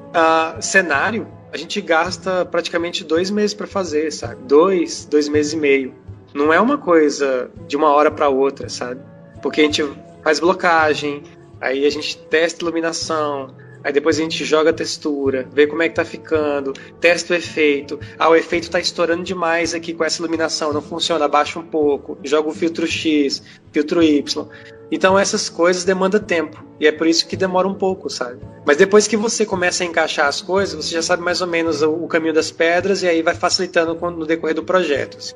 [0.60, 4.42] cenário, a gente gasta praticamente dois meses para fazer, sabe?
[4.44, 5.94] Dois, dois meses e meio.
[6.34, 9.02] Não é uma coisa de uma hora para outra, sabe?
[9.42, 9.84] Porque a gente
[10.24, 11.24] faz blocagem,
[11.60, 13.54] aí a gente testa iluminação,
[13.84, 16.72] aí depois a gente joga a textura, vê como é que tá ficando,
[17.02, 18.00] testa o efeito.
[18.18, 22.18] Ah, o efeito tá estourando demais aqui com essa iluminação, não funciona, abaixa um pouco,
[22.24, 24.48] joga o filtro X, filtro Y.
[24.90, 26.64] Então essas coisas demandam tempo.
[26.80, 28.40] E é por isso que demora um pouco, sabe?
[28.66, 31.82] Mas depois que você começa a encaixar as coisas, você já sabe mais ou menos
[31.82, 35.18] o, caminho das pedras e aí vai facilitando no decorrer do projeto.
[35.18, 35.36] Assim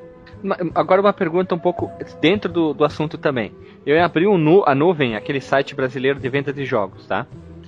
[0.74, 1.92] agora uma pergunta um pouco
[2.22, 3.52] dentro do, do assunto também.
[3.86, 7.26] Eu abri um nu, a nuvem, aquele site brasileiro de venda de jogos, tá?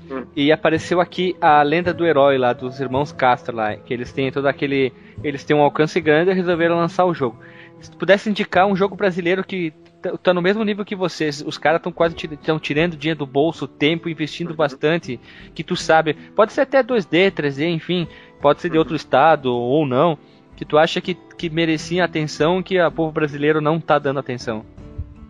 [0.09, 0.25] Hum.
[0.35, 4.31] E apareceu aqui a lenda do herói lá dos irmãos Castro lá, que eles têm
[4.31, 7.37] todo aquele, eles têm um alcance grande e resolveram lançar o jogo.
[7.79, 9.73] Se tu pudesse indicar um jogo brasileiro que
[10.21, 11.43] tá no mesmo nível que vocês.
[11.45, 14.55] Os caras estão quase estão tirando dinheiro do bolso, tempo, investindo uhum.
[14.55, 15.19] bastante.
[15.53, 18.07] Que tu sabe, pode ser até 2D, 3D, enfim,
[18.41, 18.79] pode ser de uhum.
[18.79, 20.17] outro estado ou não.
[20.57, 24.65] Que tu acha que, que merecia atenção que o povo brasileiro não tá dando atenção.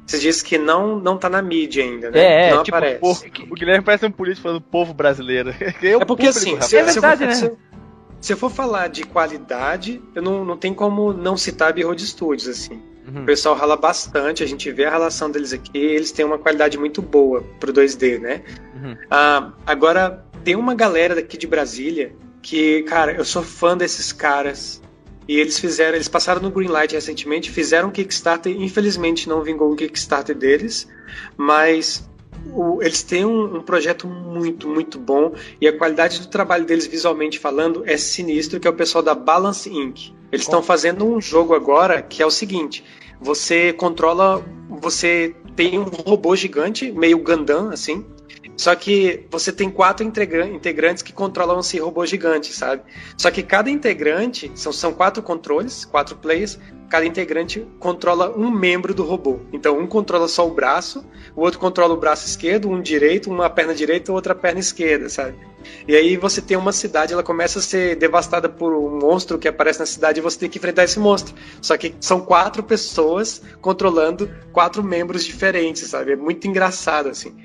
[0.08, 2.48] Você disse que não, não tá na mídia ainda, né?
[2.48, 3.00] É, não tipo, aparece.
[3.02, 5.54] O, o Guilherme parece um político falando povo brasileiro.
[5.84, 7.56] É, é porque assim, se, é verdade, se, né?
[8.22, 12.00] Se, eu for falar de qualidade, eu não, não tem como não citar a Behold
[12.00, 12.82] Studios, assim.
[13.06, 13.24] Uhum.
[13.24, 16.78] O pessoal rala bastante, a gente vê a relação deles aqui, eles têm uma qualidade
[16.78, 18.44] muito boa pro 2D, né?
[18.76, 18.98] Uhum.
[19.12, 24.82] Ah, agora, tem uma galera daqui de Brasília que, cara, eu sou fã desses caras.
[25.28, 29.76] E eles fizeram, eles passaram no Greenlight recentemente, fizeram um Kickstarter, infelizmente não vingou o
[29.76, 30.88] Kickstarter deles,
[31.36, 32.08] mas
[32.54, 36.88] o, eles têm um, um, projeto muito, muito bom e a qualidade do trabalho deles
[36.88, 40.14] visualmente falando é sinistro, que é o pessoal da Balance Inc.
[40.32, 42.84] Eles estão fazendo um jogo agora que é o seguinte:
[43.20, 48.06] você controla, você tem um robô gigante, meio Gundam, assim,
[48.58, 52.82] só que você tem quatro integrantes que controlam esse robô gigante, sabe?
[53.16, 56.58] Só que cada integrante, são, são quatro controles, quatro players,
[56.90, 59.40] cada integrante controla um membro do robô.
[59.54, 61.06] Então, um controla só o braço,
[61.36, 65.38] o outro controla o braço esquerdo, um direito, uma perna direita outra perna esquerda, sabe?
[65.88, 69.48] E aí você tem uma cidade, ela começa a ser devastada por um monstro que
[69.48, 71.36] aparece na cidade e você tem que enfrentar esse monstro.
[71.62, 76.14] Só que são quatro pessoas controlando quatro membros diferentes, sabe?
[76.14, 77.36] É muito engraçado, assim.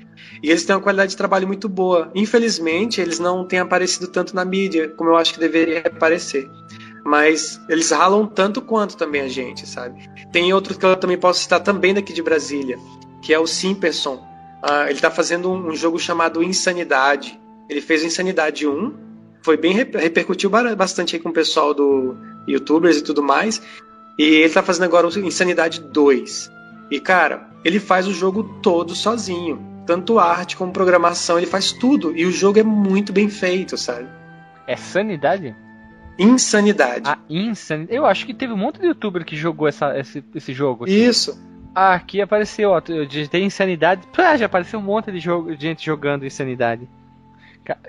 [0.43, 2.11] E eles têm uma qualidade de trabalho muito boa.
[2.13, 6.49] Infelizmente, eles não têm aparecido tanto na mídia, como eu acho que deveria aparecer.
[7.05, 10.09] Mas eles ralam tanto quanto também a gente, sabe?
[10.31, 12.77] Tem outro que eu também posso citar também daqui de Brasília,
[13.21, 14.15] que é o Simperson.
[14.15, 17.39] Uh, ele está fazendo um, um, jogo chamado Insanidade.
[17.69, 18.93] Ele fez Insanidade 1,
[19.41, 22.15] foi bem repercutiu bastante aí com o pessoal do
[22.47, 23.61] YouTubers e tudo mais.
[24.17, 26.51] E ele está fazendo agora o Insanidade 2.
[26.91, 32.15] E cara, ele faz o jogo todo sozinho tanto arte como programação, ele faz tudo.
[32.15, 34.07] E o jogo é muito bem feito, sabe?
[34.67, 35.55] É sanidade?
[36.17, 37.03] Insanidade.
[37.05, 37.95] Ah, insanidade.
[37.95, 40.85] Eu acho que teve um monte de youtuber que jogou essa, esse, esse jogo.
[40.85, 40.93] Aqui.
[40.93, 41.41] Isso.
[41.75, 42.81] Ah, aqui apareceu, ó.
[42.87, 44.07] Eu digitei insanidade.
[44.15, 46.87] Pá, já apareceu um monte de, jogo, de gente jogando insanidade.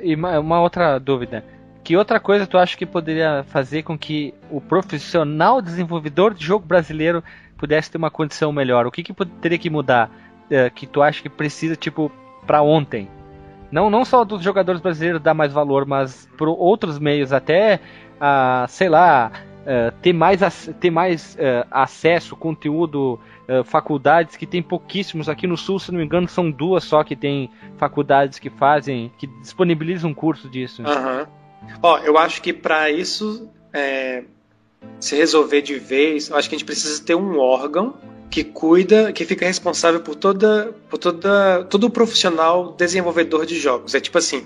[0.01, 1.45] E uma, uma outra dúvida.
[1.82, 6.64] Que outra coisa tu acha que poderia fazer com que o profissional desenvolvedor de jogo
[6.64, 7.22] brasileiro
[7.59, 8.86] pudesse ter uma condição melhor?
[8.86, 10.11] O que, que teria que mudar?
[10.55, 12.12] É, que tu acha que precisa, tipo,
[12.46, 13.09] para ontem?
[13.70, 17.80] Não, não só dos jogadores brasileiros dar mais valor, mas por outros meios, até,
[18.20, 19.32] uh, sei lá,
[19.62, 23.18] uh, ter mais, ter mais uh, acesso, conteúdo,
[23.66, 25.28] faculdades que tem pouquíssimos.
[25.28, 29.12] Aqui no Sul, se não me engano, são duas só que tem faculdades que fazem,
[29.18, 30.82] que disponibilizam um curso disso.
[30.82, 31.26] Uhum.
[31.82, 34.24] Ó, eu acho que para isso é,
[35.01, 37.95] se resolver de vez, eu acho que a gente precisa ter um órgão
[38.30, 43.95] que cuida, que fica responsável por toda, por toda, todo o profissional desenvolvedor de jogos.
[43.95, 44.45] É tipo assim,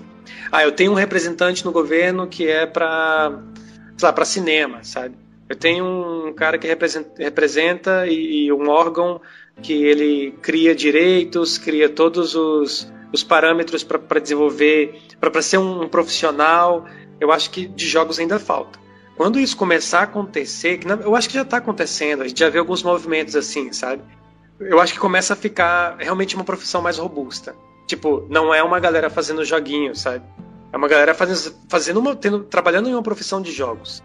[0.51, 3.39] ah, eu tenho um representante no governo que é para,
[4.01, 5.15] lá, para cinema, sabe?
[5.47, 9.19] Eu tenho um cara que representa, representa e, e um órgão
[9.61, 15.87] que ele cria direitos, cria todos os, os parâmetros para desenvolver, para ser um, um
[15.87, 16.85] profissional.
[17.19, 18.79] Eu acho que de jogos ainda falta.
[19.19, 22.49] Quando isso começar a acontecer, que eu acho que já está acontecendo, a gente já
[22.49, 24.01] vê alguns movimentos assim, sabe?
[24.57, 27.53] Eu acho que começa a ficar realmente uma profissão mais robusta.
[27.85, 30.23] Tipo, não é uma galera fazendo joguinhos, sabe?
[30.71, 34.01] É uma galera fazendo, fazendo uma, tendo, trabalhando em uma profissão de jogos.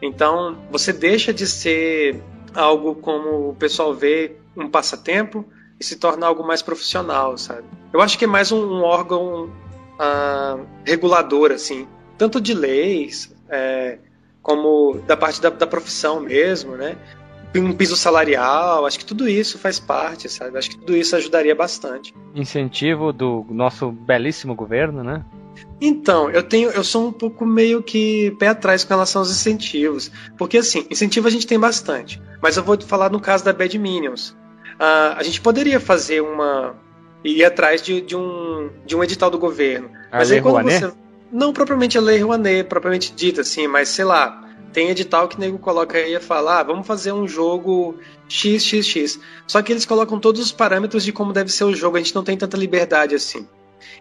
[0.00, 2.22] Então, você deixa de ser
[2.54, 5.44] algo como o pessoal vê, um passatempo,
[5.80, 7.64] e se torna algo mais profissional, sabe?
[7.92, 9.46] Eu acho que é mais um, um órgão
[9.98, 13.98] uh, regulador, assim, tanto de leis, é,
[14.44, 16.96] como da parte da, da profissão mesmo, né?
[17.56, 20.58] um piso salarial, acho que tudo isso faz parte, sabe?
[20.58, 22.12] Acho que tudo isso ajudaria bastante.
[22.34, 25.24] Incentivo do nosso belíssimo governo, né?
[25.80, 30.10] Então, eu tenho, eu sou um pouco meio que pé atrás com relação aos incentivos,
[30.36, 33.78] porque assim, incentivo a gente tem bastante, mas eu vou falar no caso da Bad
[33.78, 34.30] Minions.
[34.74, 36.74] Uh, a gente poderia fazer uma
[37.22, 39.90] ir atrás de, de, um, de um edital do governo.
[40.10, 40.92] A mas aí quando você
[41.34, 45.40] não propriamente a Lei Rouanet, propriamente dita, assim, mas sei lá, tem edital que o
[45.40, 49.18] nego coloca aí e fala, ah, vamos fazer um jogo XXX.
[49.44, 52.14] Só que eles colocam todos os parâmetros de como deve ser o jogo, a gente
[52.14, 53.48] não tem tanta liberdade assim.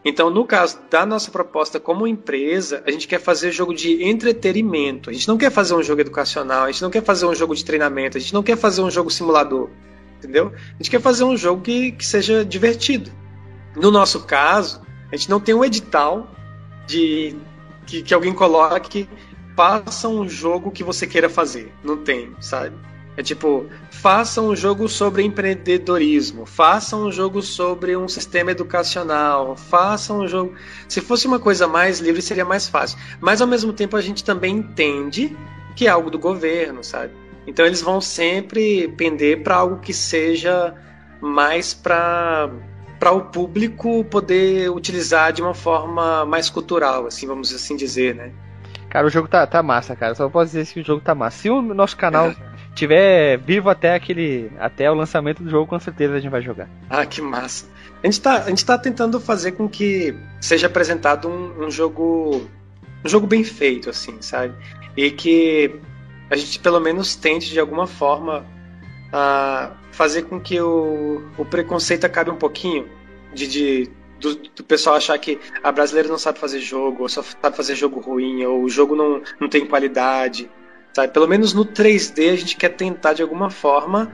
[0.05, 5.09] Então, no caso da nossa proposta como empresa, a gente quer fazer jogo de entretenimento.
[5.09, 7.55] A gente não quer fazer um jogo educacional, a gente não quer fazer um jogo
[7.55, 9.71] de treinamento, a gente não quer fazer um jogo simulador.
[10.19, 10.53] Entendeu?
[10.55, 13.11] A gente quer fazer um jogo que, que seja divertido.
[13.75, 14.81] No nosso caso,
[15.11, 16.29] a gente não tem um edital
[16.85, 17.35] de
[17.85, 19.07] que, que alguém coloque
[19.55, 21.71] faça um jogo que você queira fazer.
[21.83, 22.75] Não tem, sabe?
[23.15, 30.11] É tipo, faça um jogo sobre empreendedorismo, faça um jogo sobre um sistema educacional, faça
[30.13, 30.55] um jogo.
[30.87, 32.97] Se fosse uma coisa mais livre, seria mais fácil.
[33.21, 35.37] Mas ao mesmo tempo a gente também entende
[35.75, 37.13] que é algo do governo, sabe?
[37.45, 40.73] Então eles vão sempre pender para algo que seja
[41.21, 42.49] mais para
[43.03, 48.31] para o público poder utilizar de uma forma mais cultural, assim, vamos assim dizer, né?
[48.89, 50.15] Cara, o jogo tá, tá massa, cara.
[50.15, 51.37] Só posso dizer que o jogo tá massa.
[51.37, 52.35] Se o nosso canal é.
[52.73, 54.49] tiver vivo até aquele.
[54.57, 56.69] até o lançamento do jogo, com certeza a gente vai jogar.
[56.89, 57.65] Ah, que massa.
[58.01, 62.47] A gente tá, a gente tá tentando fazer com que seja apresentado um, um jogo.
[63.03, 64.53] um jogo bem feito, assim, sabe?
[64.95, 65.75] E que
[66.29, 68.45] a gente pelo menos tente de alguma forma
[69.11, 72.89] a fazer com que o, o preconceito acabe um pouquinho
[73.33, 77.21] de, de do, do, pessoal achar que a brasileira não sabe fazer jogo, ou só
[77.21, 80.49] sabe fazer jogo ruim, ou o jogo não, não tem qualidade.
[80.93, 81.11] Sabe?
[81.11, 84.11] Pelo menos no 3D a gente quer tentar de alguma forma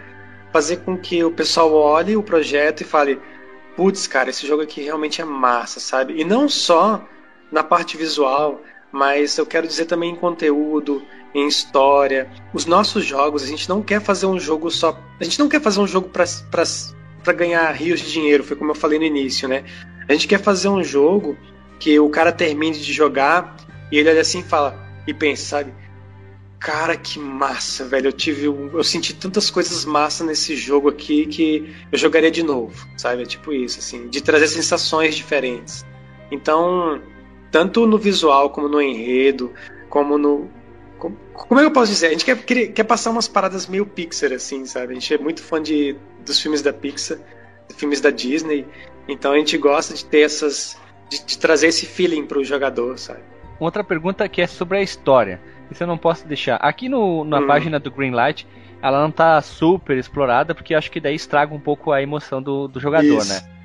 [0.52, 3.20] fazer com que o pessoal olhe o projeto e fale:
[3.76, 6.20] putz, cara, esse jogo aqui realmente é massa, sabe?
[6.20, 7.06] E não só
[7.52, 8.62] na parte visual,
[8.92, 11.04] mas eu quero dizer também em conteúdo,
[11.34, 12.30] em história.
[12.54, 15.00] Os nossos jogos, a gente não quer fazer um jogo só.
[15.20, 18.76] A gente não quer fazer um jogo para ganhar rios de dinheiro, foi como eu
[18.76, 19.64] falei no início, né?
[20.08, 21.38] A gente quer fazer um jogo
[21.80, 23.56] que o cara termine de jogar
[23.92, 24.76] e ele olha assim e fala,
[25.08, 25.74] e pensa, sabe?
[26.60, 28.08] Cara, que massa, velho.
[28.08, 28.46] Eu tive.
[28.46, 33.24] Eu senti tantas coisas massa nesse jogo aqui que eu jogaria de novo, sabe?
[33.24, 35.86] É tipo isso, assim, de trazer sensações diferentes.
[36.30, 37.02] Então,
[37.50, 39.54] tanto no visual como no enredo,
[39.90, 40.50] como no,
[41.00, 42.08] como, como é que eu posso dizer?
[42.08, 44.92] A gente quer, quer, quer, passar umas paradas meio Pixar, assim, sabe?
[44.92, 45.96] A gente é muito fã de,
[46.26, 47.18] dos filmes da Pixar,
[47.76, 48.68] filmes da Disney,
[49.08, 50.78] então a gente gosta de ter essas.
[51.10, 53.22] de, de trazer esse feeling pro jogador, sabe?
[53.60, 55.42] Outra pergunta que é sobre a história.
[55.72, 56.56] Isso eu não posso deixar.
[56.56, 57.48] Aqui no, na hum.
[57.48, 58.48] página do Greenlight,
[58.82, 62.68] ela não tá super explorada, porque acho que daí estraga um pouco a emoção do,
[62.68, 63.34] do jogador, Isso.
[63.34, 63.59] né?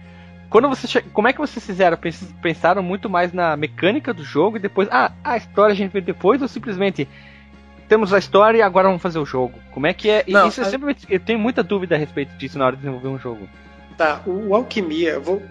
[0.54, 1.98] Quando você como é que vocês fizeram?
[2.40, 6.00] Pensaram muito mais na mecânica do jogo e depois, ah, a história a gente vê
[6.00, 7.08] depois ou simplesmente
[7.88, 9.58] temos a história e agora vamos fazer o jogo?
[9.72, 10.24] Como é que é?
[10.28, 10.64] Não, isso a...
[10.66, 13.48] sempre, eu tenho muita dúvida a respeito disso na hora de desenvolver um jogo.
[13.98, 15.42] Tá, o Alquimia, eu vou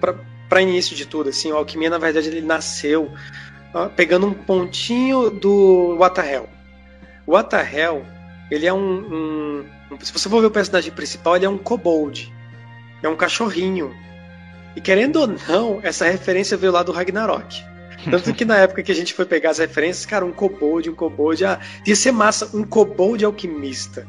[0.48, 3.12] para início de tudo, assim, o Alquimia na verdade ele nasceu
[3.74, 6.48] ó, pegando um pontinho do What the Hell.
[7.28, 8.06] O What the Hell,
[8.50, 11.58] ele é um, um, um se você for ver o personagem principal, ele é um
[11.58, 12.34] kobold.
[13.02, 13.94] É um cachorrinho
[14.76, 17.64] e querendo ou não, essa referência veio lá do Ragnarok.
[18.10, 20.96] Tanto que na época que a gente foi pegar as referências, cara, um kobold, um
[20.96, 24.06] kobold, ah, ia ser massa, um kobold alquimista.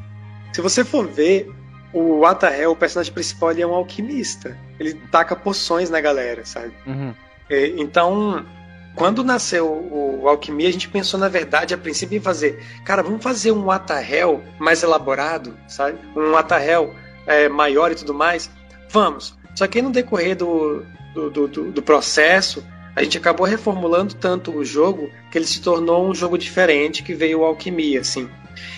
[0.51, 1.49] Se você for ver,
[1.93, 4.57] o Atahel, o personagem principal, ele é um alquimista.
[4.79, 6.73] Ele taca poções na galera, sabe?
[6.85, 7.13] Uhum.
[7.49, 8.45] E, então,
[8.95, 13.03] quando nasceu o, o, Alquimia, a gente pensou, na verdade, a princípio em fazer, cara,
[13.03, 15.99] vamos fazer um Atahel mais elaborado, sabe?
[16.15, 16.93] Um Atahel
[17.27, 18.49] é, maior e tudo mais.
[18.89, 19.37] Vamos.
[19.55, 20.83] Só que no decorrer do,
[21.13, 22.63] do, do, do processo,
[22.95, 27.13] a gente acabou reformulando tanto o jogo que ele se tornou um jogo diferente que
[27.13, 28.29] veio Alquimia, assim.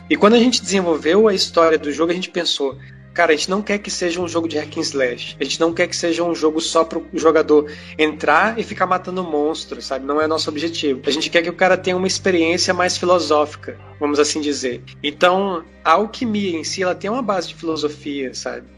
[0.09, 2.77] E quando a gente desenvolveu a história do jogo, a gente pensou,
[3.13, 5.35] cara, a gente não quer que seja um jogo de hack and slash.
[5.39, 8.85] A gente não quer que seja um jogo só para o jogador entrar e ficar
[8.85, 10.05] matando monstros, sabe?
[10.05, 11.01] Não é nosso objetivo.
[11.05, 14.83] A gente quer que o cara tenha uma experiência mais filosófica, vamos assim dizer.
[15.03, 18.76] Então, a alquimia em si, ela tem uma base de filosofia, sabe?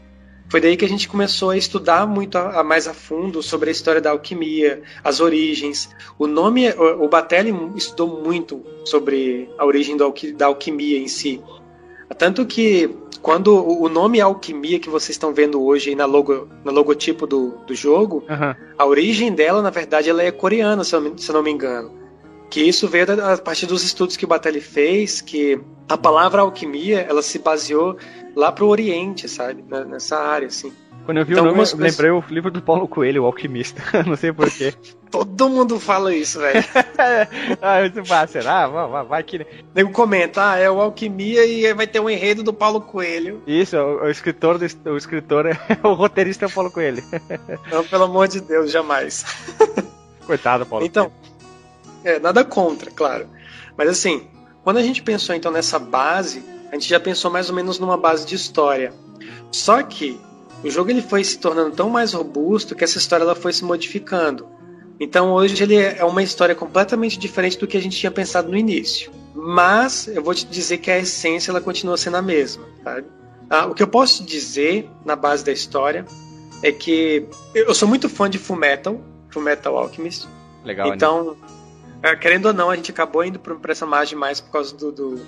[0.50, 3.68] Foi daí que a gente começou a estudar muito a, a mais a fundo sobre
[3.68, 5.88] a história da alquimia, as origens.
[6.18, 11.40] O nome, o, o Batelli estudou muito sobre a origem do, da alquimia em si.
[12.18, 12.90] Tanto que
[13.22, 17.74] quando o nome alquimia que vocês estão vendo hoje na logo, no logotipo do, do
[17.74, 18.54] jogo, uhum.
[18.76, 21.92] a origem dela, na verdade, ela é coreana, se eu, se eu não me engano.
[22.50, 27.00] Que isso veio a partir dos estudos que o Batelli fez, que a palavra alquimia,
[27.00, 27.96] ela se baseou
[28.34, 29.64] lá pro Oriente, sabe?
[29.88, 30.72] Nessa área, assim.
[31.04, 33.82] Quando eu vi então, o nome, eu lembrei o livro do Paulo Coelho, o Alquimista.
[34.06, 34.74] Não sei porquê.
[35.10, 36.64] Todo mundo fala isso, velho.
[37.60, 38.68] ah, eu ah, será?
[38.68, 39.44] Vai, vai que.
[39.74, 43.42] Nego comenta, ah, é o Alquimia e vai ter um enredo do Paulo Coelho.
[43.46, 47.02] Isso, o, o escritor, do, o escritor é o roteirista é o Paulo Coelho.
[47.72, 49.24] Não, pelo amor de Deus, jamais.
[50.24, 50.86] Coitado, Paulo.
[50.86, 51.10] Então,
[52.04, 53.26] é, nada contra, claro.
[53.76, 54.28] Mas assim,
[54.62, 57.96] quando a gente pensou então nessa base, a gente já pensou mais ou menos numa
[57.96, 58.92] base de história.
[59.50, 60.20] Só que
[60.62, 63.64] o jogo ele foi se tornando tão mais robusto que essa história ela foi se
[63.64, 64.46] modificando.
[64.98, 68.56] Então hoje ele é uma história completamente diferente do que a gente tinha pensado no
[68.56, 69.10] início.
[69.34, 72.64] Mas eu vou te dizer que a essência ela continua sendo a mesma.
[72.84, 73.06] Sabe?
[73.48, 76.04] Ah, o que eu posso dizer na base da história
[76.62, 79.00] é que eu sou muito fã de Full Metal,
[79.30, 80.28] Full Metal Alchemist.
[80.64, 80.94] Legal.
[80.94, 81.36] Então,
[82.02, 82.14] né?
[82.16, 85.20] querendo ou não, a gente acabou indo para essa margem mais por causa do, do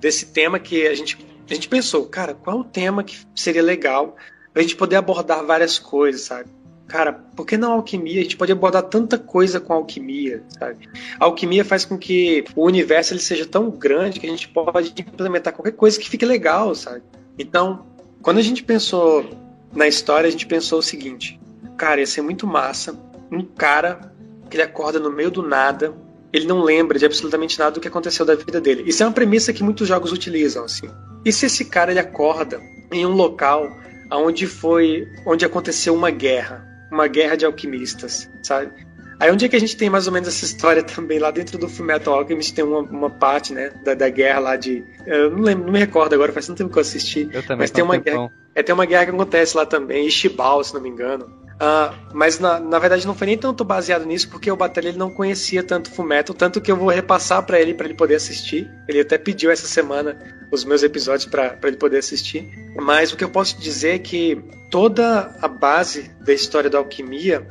[0.00, 1.18] desse tema que a gente
[1.50, 4.16] a gente pensou, cara, qual o tema que seria legal
[4.52, 6.48] pra gente poder abordar várias coisas, sabe?
[6.86, 8.20] Cara, por que não alquimia?
[8.20, 10.88] A gente pode abordar tanta coisa com alquimia, sabe?
[11.18, 14.92] A alquimia faz com que o universo ele seja tão grande que a gente pode
[14.96, 17.02] implementar qualquer coisa que fique legal, sabe?
[17.38, 17.86] Então,
[18.22, 19.24] quando a gente pensou
[19.72, 21.40] na história, a gente pensou o seguinte:
[21.76, 22.98] cara, ia ser muito massa
[23.30, 24.12] um cara
[24.48, 25.94] que ele acorda no meio do nada,
[26.32, 28.84] ele não lembra de absolutamente nada do que aconteceu da vida dele.
[28.86, 30.88] Isso é uma premissa que muitos jogos utilizam, assim.
[31.24, 32.60] E se esse cara ele acorda
[32.92, 33.68] em um local
[34.12, 38.72] onde foi, onde aconteceu uma guerra, uma guerra de alquimistas, sabe?
[39.20, 41.18] Aí onde é que a gente tem mais ou menos essa história também?
[41.18, 44.82] Lá dentro do Fullmetal Alchemist tem uma, uma parte, né, da, da guerra lá de...
[45.06, 47.28] Eu não lembro, não me recordo agora, faz tanto tempo que eu assisti.
[47.30, 50.64] Eu também, mas tem uma guerra, é, tem uma guerra que acontece lá também, Ishibal,
[50.64, 51.26] se não me engano.
[51.60, 54.96] Uh, mas na, na verdade não foi nem tanto baseado nisso, porque o Batalha ele
[54.96, 58.66] não conhecia tanto Fullmetal, tanto que eu vou repassar para ele para ele poder assistir.
[58.88, 60.16] Ele até pediu essa semana
[60.50, 62.48] os meus episódios para ele poder assistir.
[62.74, 67.46] Mas o que eu posso dizer é que toda a base da história da alquimia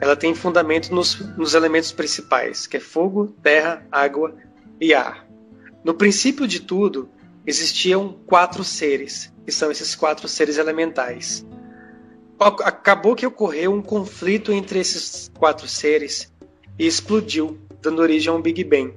[0.00, 4.34] ela tem fundamento nos, nos elementos principais, que é fogo, terra, água
[4.80, 5.26] e ar.
[5.84, 7.08] No princípio de tudo,
[7.46, 11.44] existiam quatro seres, que são esses quatro seres elementais
[12.64, 16.32] acabou que ocorreu um conflito entre esses quatro seres
[16.78, 18.94] e explodiu, dando origem a um Big Bang.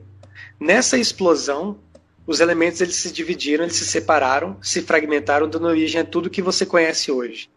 [0.60, 1.80] Nessa explosão,
[2.26, 6.42] os elementos eles se dividiram, eles se separaram, se fragmentaram, dando origem a tudo que
[6.42, 7.50] você conhece hoje.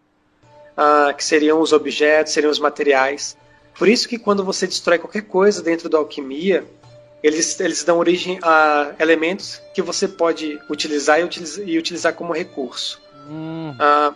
[0.76, 3.36] Ah, que seriam os objetos, seriam os materiais.
[3.78, 6.64] Por isso que quando você destrói qualquer coisa dentro da alquimia,
[7.22, 12.32] eles, eles dão origem a elementos que você pode utilizar e, utilizar, e utilizar como
[12.32, 13.00] recurso.
[13.28, 13.74] Hum.
[13.78, 14.14] Ah,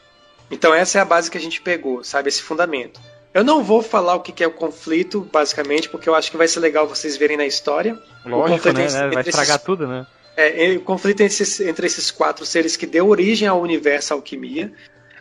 [0.50, 2.28] então essa é a base que a gente pegou, sabe?
[2.28, 3.00] Esse fundamento.
[3.32, 6.48] Eu não vou falar o que é o conflito, basicamente, porque eu acho que vai
[6.48, 7.96] ser legal vocês verem na história.
[8.26, 8.84] Lógico, né?
[8.84, 10.06] Entre, vai estragar esses, tudo, né?
[10.36, 14.72] É, o conflito entre esses, entre esses quatro seres que deu origem ao universo alquimia.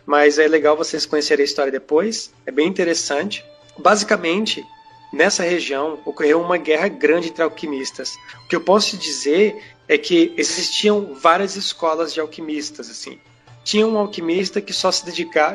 [0.06, 2.32] Mas é legal vocês conhecerem a história depois.
[2.46, 3.44] É bem interessante.
[3.78, 4.64] Basicamente,
[5.12, 8.10] nessa região ocorreu uma guerra grande entre alquimistas.
[8.44, 13.18] O que eu posso dizer é que existiam várias escolas de alquimistas, assim
[13.64, 15.04] tinha um alquimista que só se,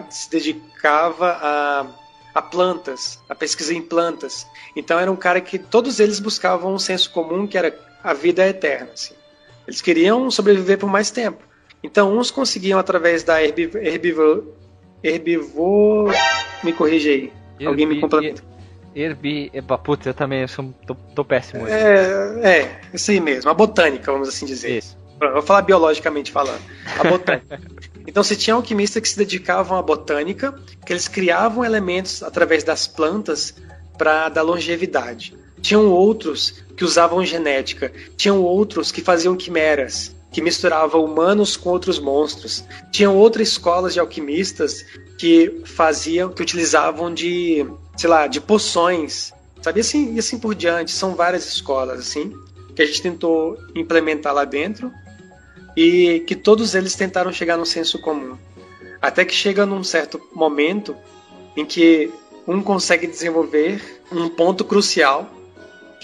[0.09, 1.85] se dedicava a,
[2.33, 4.45] a plantas, a pesquisa em plantas.
[4.75, 8.47] Então era um cara que todos eles buscavam um senso comum que era a vida
[8.47, 8.91] eterna.
[8.93, 9.13] Assim.
[9.67, 11.43] Eles queriam sobreviver por mais tempo.
[11.85, 14.43] Então uns conseguiam através da herbivor,
[15.03, 16.11] herbivor,
[16.63, 17.33] me corrige aí.
[17.59, 18.43] Herbi, Alguém me complementa.
[18.95, 19.51] Herbi,
[19.83, 21.67] putz, eu também sou, tô, tô péssimo.
[21.67, 24.77] É, é, isso aí mesmo, a botânica, vamos assim dizer.
[24.77, 24.97] Isso.
[25.19, 26.61] Vou falar biologicamente falando.
[26.99, 27.61] A botânica.
[28.07, 30.53] Então você tinha alquimistas que se dedicavam à botânica,
[30.85, 33.55] que eles criavam elementos através das plantas
[33.97, 35.35] para dar longevidade.
[35.59, 41.97] Tinham outros que usavam genética, tinham outros que faziam quimeras, que misturavam humanos com outros
[41.97, 42.65] monstros.
[42.91, 44.85] Tinham outras escolas de alquimistas
[45.17, 47.65] que faziam, que utilizavam de,
[47.95, 49.31] sei lá, de poções,
[49.61, 49.79] sabe?
[49.79, 50.91] E assim, e assim por diante.
[50.91, 52.33] São várias escolas, assim,
[52.75, 54.91] que a gente tentou implementar lá dentro
[55.73, 58.37] e que todos eles tentaram chegar no senso comum.
[59.01, 60.97] Até que chega num certo momento
[61.55, 62.11] em que
[62.45, 65.31] um consegue desenvolver um ponto crucial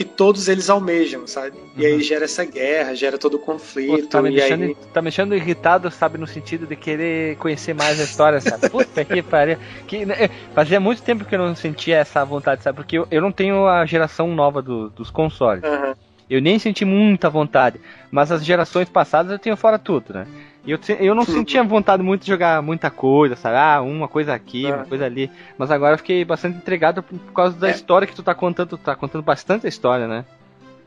[0.03, 1.57] que todos eles almejam, sabe?
[1.57, 1.69] Uhum.
[1.77, 2.01] E aí uhum.
[2.01, 4.03] gera essa guerra, gera todo o conflito.
[4.03, 4.75] Pô, tá, me deixando, aí...
[4.93, 6.17] tá me deixando irritado, sabe?
[6.17, 8.67] No sentido de querer conhecer mais a história, sabe?
[8.71, 9.57] Puta que pariu.
[9.87, 12.77] Que, né, fazia muito tempo que eu não sentia essa vontade, sabe?
[12.77, 15.63] Porque eu, eu não tenho a geração nova do, dos consoles.
[15.63, 15.93] Uhum.
[16.29, 17.79] Eu nem senti muita vontade.
[18.09, 20.25] Mas as gerações passadas eu tenho fora tudo, né?
[20.65, 23.57] E eu, eu não sentia vontade muito de jogar muita coisa, sabe?
[23.57, 24.85] Ah, uma coisa aqui, uma é.
[24.85, 25.31] coisa ali.
[25.57, 27.71] Mas agora eu fiquei bastante entregado por, causa da é.
[27.71, 28.69] história que tu tá contando.
[28.69, 30.23] Tu tá contando bastante a história, né?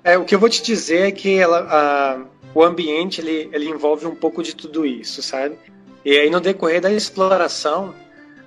[0.05, 2.18] É, o que eu vou te dizer é que ela, a,
[2.55, 5.57] o ambiente ele, ele envolve um pouco de tudo isso, sabe?
[6.05, 7.95] E aí no decorrer da exploração,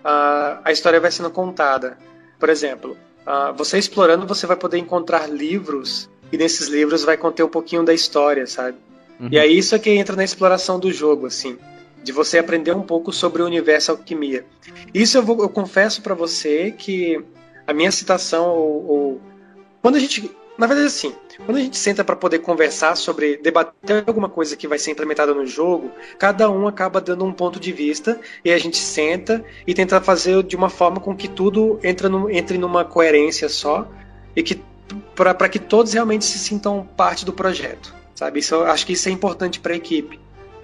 [0.03, 1.97] a, a história vai sendo contada.
[2.39, 7.43] Por exemplo, a, você explorando, você vai poder encontrar livros e nesses livros vai conter
[7.43, 8.77] um pouquinho da história, sabe?
[9.19, 9.29] Uhum.
[9.31, 11.57] E aí isso é que entra na exploração do jogo, assim,
[12.03, 14.45] de você aprender um pouco sobre o universo alquimia.
[14.93, 17.23] Isso eu, vou, eu confesso para você que
[17.65, 19.21] a minha citação, ou, ou,
[19.81, 21.13] quando a gente, na verdade assim,
[21.45, 25.33] quando a gente senta para poder conversar sobre, debater alguma coisa que vai ser implementada
[25.33, 29.73] no jogo, cada um acaba dando um ponto de vista e a gente senta e
[29.73, 33.87] tenta fazer de uma forma com que tudo entre, no, entre numa coerência só
[34.35, 34.61] e que
[35.15, 38.39] para que todos realmente se sintam parte do projeto, sabe?
[38.39, 40.19] Isso, acho que isso é importante para a equipe,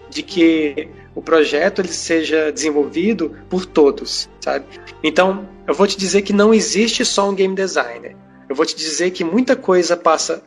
[0.10, 4.66] de que o projeto ele seja desenvolvido por todos, sabe?
[5.04, 8.16] Então, eu vou te dizer que não existe só um game designer.
[8.50, 10.44] Eu vou te dizer que muita coisa passa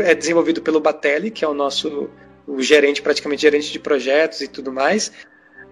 [0.00, 2.08] é desenvolvido pelo Batelli, que é o nosso
[2.46, 5.10] o gerente, praticamente gerente de projetos e tudo mais,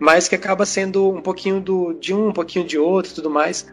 [0.00, 3.72] mas que acaba sendo um pouquinho do, de um, um pouquinho de outro tudo mais.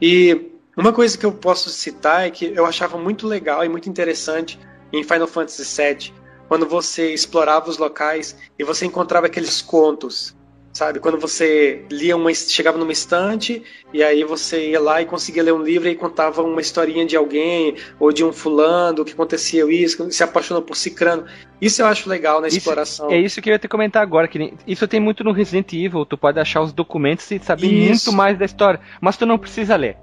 [0.00, 3.90] E uma coisa que eu posso citar é que eu achava muito legal e muito
[3.90, 4.58] interessante
[4.90, 10.36] em Final Fantasy VII, quando você explorava os locais e você encontrava aqueles contos
[10.76, 11.00] sabe?
[11.00, 15.54] Quando você lia uma, chegava numa estante e aí você ia lá e conseguia ler
[15.54, 20.10] um livro e contava uma historinha de alguém ou de um fulano que acontecia isso,
[20.10, 21.24] se apaixonou por cicrano.
[21.60, 23.10] Isso eu acho legal na isso, exploração.
[23.10, 26.04] É isso que eu ia te comentar agora, que isso tem muito no Resident Evil,
[26.04, 28.10] tu pode achar os documentos e saber isso.
[28.10, 29.96] muito mais da história, mas tu não precisa ler.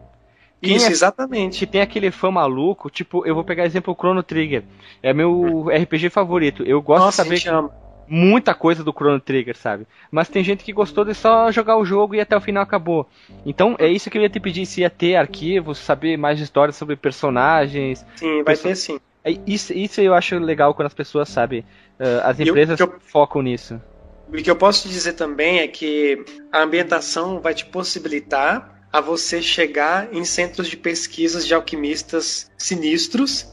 [0.63, 1.59] Isso, é, exatamente.
[1.59, 4.63] Que tem aquele fã maluco, tipo, eu vou pegar exemplo o Chrono Trigger.
[5.01, 6.63] É meu RPG favorito.
[6.63, 7.69] Eu gosto Nossa, de saber
[8.07, 9.87] muita coisa do Chrono Trigger, sabe?
[10.11, 13.07] Mas tem gente que gostou de só jogar o jogo e até o final acabou.
[13.45, 16.75] Então é isso que eu ia te pedir, se ia ter arquivos, saber mais histórias
[16.75, 18.05] sobre personagens.
[18.15, 18.99] Sim, vai ter sim.
[19.23, 21.61] É, isso, isso eu acho legal quando as pessoas sabem.
[21.99, 23.81] Uh, as empresas eu, eu, focam nisso.
[24.27, 29.41] O que eu posso dizer também é que a ambientação vai te possibilitar a você
[29.41, 33.47] chegar em centros de pesquisas de alquimistas sinistros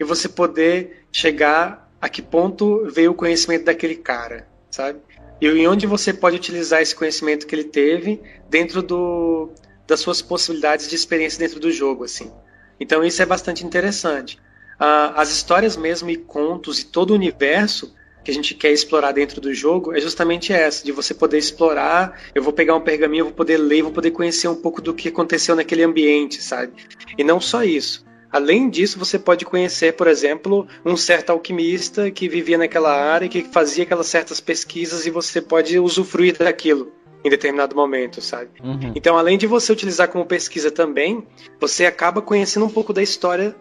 [0.00, 4.98] e você poder chegar a que ponto veio o conhecimento daquele cara, sabe?
[5.40, 8.20] E em onde você pode utilizar esse conhecimento que ele teve
[8.50, 9.50] dentro do,
[9.86, 12.32] das suas possibilidades de experiência dentro do jogo, assim.
[12.80, 14.36] Então isso é bastante interessante.
[14.80, 19.12] Uh, as histórias mesmo e contos e todo o universo que a gente quer explorar
[19.12, 23.22] dentro do jogo é justamente essa, de você poder explorar, eu vou pegar um pergaminho,
[23.22, 26.72] eu vou poder ler, vou poder conhecer um pouco do que aconteceu naquele ambiente, sabe?
[27.16, 28.04] E não só isso.
[28.30, 33.42] Além disso, você pode conhecer, por exemplo, um certo alquimista que vivia naquela área, que
[33.44, 36.90] fazia aquelas certas pesquisas e você pode usufruir daquilo
[37.22, 38.50] em determinado momento, sabe?
[38.62, 38.92] Uhum.
[38.96, 41.26] Então, além de você utilizar como pesquisa também,
[41.60, 43.54] você acaba conhecendo um pouco da história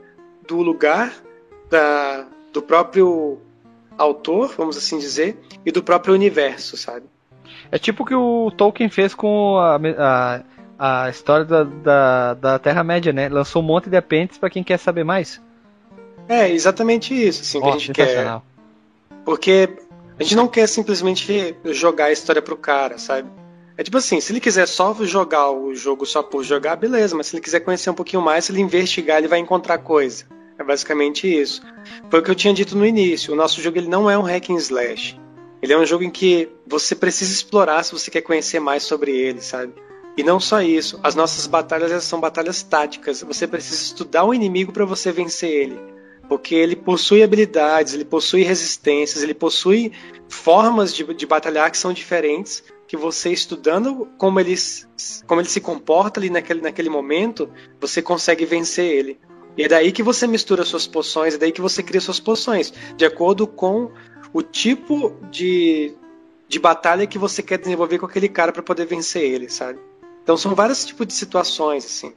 [0.48, 1.14] do lugar,
[1.70, 3.40] da, do próprio
[4.02, 7.06] autor, vamos assim dizer, e do próprio universo, sabe?
[7.72, 10.42] É tipo o que o Tolkien fez com a, a
[10.84, 13.30] a história da, da, da Terra-média, né?
[13.30, 15.40] Lançou um monte de apêndices para quem quer saber mais.
[16.28, 18.42] É, exatamente isso, assim, oh, que a gente quer.
[19.24, 19.70] Porque
[20.20, 23.30] a gente não quer simplesmente jogar a história pro cara, sabe?
[23.78, 27.28] É tipo assim, se ele quiser só jogar o jogo só por jogar, beleza, mas
[27.28, 30.26] se ele quiser conhecer um pouquinho mais, se ele investigar, ele vai encontrar coisa.
[30.62, 31.60] É basicamente isso.
[32.12, 33.34] Foi o que eu tinha dito no início.
[33.34, 35.20] O nosso jogo ele não é um hack and slash.
[35.60, 39.12] Ele é um jogo em que você precisa explorar se você quer conhecer mais sobre
[39.12, 39.74] ele, sabe?
[40.16, 43.24] E não só isso, as nossas batalhas são batalhas táticas.
[43.24, 45.80] Você precisa estudar o inimigo para você vencer ele.
[46.30, 49.92] Porque ele possui habilidades, ele possui resistências, ele possui
[50.30, 52.64] formas de, de batalhar que são diferentes.
[52.88, 54.54] Que você estudando como ele,
[55.26, 57.50] como ele se comporta ali naquele, naquele momento,
[57.80, 59.20] você consegue vencer ele.
[59.58, 62.74] E é daí que você mistura suas poções, é daí que você cria suas poções,
[62.96, 63.92] de acordo com
[64.34, 65.94] o tipo de,
[66.48, 69.80] de batalha que você quer desenvolver com aquele cara para poder vencer ele, sabe?
[70.24, 72.14] Então são vários tipos de situações, assim.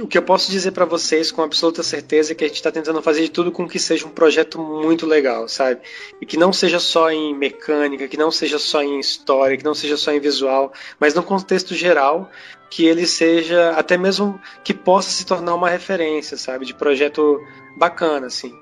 [0.00, 2.70] o que eu posso dizer para vocês com absoluta certeza é que a gente está
[2.70, 5.80] tentando fazer de tudo com que seja um projeto muito legal, sabe?
[6.20, 9.74] E que não seja só em mecânica, que não seja só em história, que não
[9.74, 12.30] seja só em visual, mas no contexto geral,
[12.70, 16.64] que ele seja até mesmo que possa se tornar uma referência, sabe?
[16.64, 17.40] De projeto
[17.76, 18.56] bacana, assim.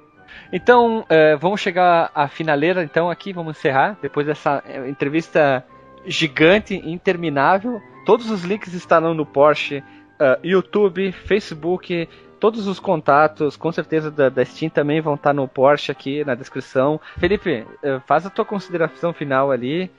[0.53, 5.63] Então, é, vamos chegar à finaleira, então, aqui, vamos encerrar, depois dessa é, entrevista
[6.07, 7.83] gigante, interminável.
[8.07, 12.09] Todos os links estarão no Porsche, uh, YouTube, Facebook,
[12.41, 16.35] todos os contatos, com certeza da, da, Steam também vão estar no Porsche aqui na
[16.35, 16.99] descrição.
[17.19, 19.91] Felipe, uh, faz a tua consideração final ali.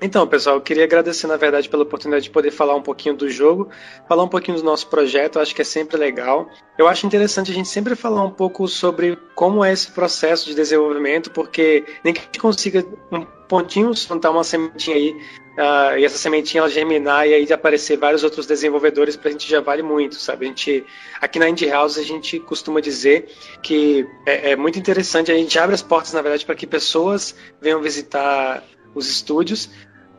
[0.00, 3.28] Então, pessoal, eu queria agradecer, na verdade, pela oportunidade de poder falar um pouquinho do
[3.28, 3.68] jogo,
[4.08, 6.48] falar um pouquinho do nosso projeto, acho que é sempre legal.
[6.78, 10.54] Eu acho interessante a gente sempre falar um pouco sobre como é esse processo de
[10.54, 16.04] desenvolvimento, porque nem que a gente consiga um pontinho, plantar uma sementinha aí, uh, e
[16.04, 20.14] essa sementinha ela germinar e aí aparecer vários outros desenvolvedores, pra gente já vale muito,
[20.14, 20.46] sabe?
[20.46, 20.84] A gente,
[21.20, 25.58] aqui na Indie House a gente costuma dizer que é, é muito interessante, a gente
[25.58, 28.62] abre as portas, na verdade, para que pessoas venham visitar
[28.98, 29.70] os estúdios,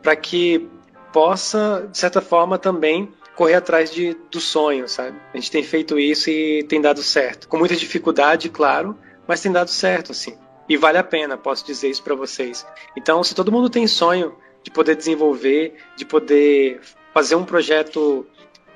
[0.02, 0.68] para que
[1.12, 5.18] possa, de certa forma, também correr atrás de, do sonho, sabe?
[5.32, 7.48] A gente tem feito isso e tem dado certo.
[7.48, 10.36] Com muita dificuldade, claro, mas tem dado certo, assim.
[10.68, 12.66] E vale a pena, posso dizer isso para vocês.
[12.96, 16.80] Então, se todo mundo tem sonho de poder desenvolver, de poder
[17.14, 18.26] fazer um projeto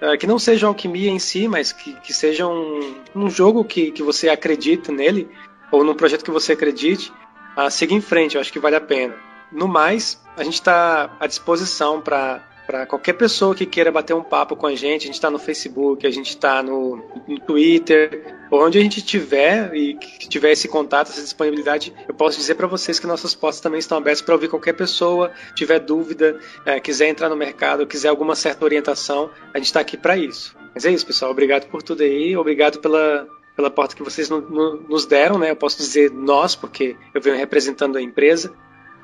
[0.00, 3.90] uh, que não seja alquimia em si, mas que, que seja um, um jogo que,
[3.90, 5.28] que você acredita nele,
[5.70, 7.12] ou num projeto que você acredite,
[7.56, 9.14] uh, siga em frente, eu acho que vale a pena.
[9.54, 14.22] No mais, a gente está à disposição para para qualquer pessoa que queira bater um
[14.22, 15.02] papo com a gente.
[15.02, 16.96] A gente está no Facebook, a gente está no,
[17.28, 19.94] no, Twitter, onde a gente tiver e
[20.28, 23.98] tiver esse contato, essa disponibilidade, eu posso dizer para vocês que nossas portas também estão
[23.98, 28.64] abertas para ouvir qualquer pessoa, tiver dúvida, é, quiser entrar no mercado, quiser alguma certa
[28.64, 30.56] orientação, a gente está aqui para isso.
[30.74, 31.30] Mas é isso, pessoal.
[31.30, 35.50] Obrigado por tudo aí, obrigado pela, pela porta que vocês no, no, nos deram, né?
[35.50, 38.52] Eu posso dizer nós, porque eu venho representando a empresa,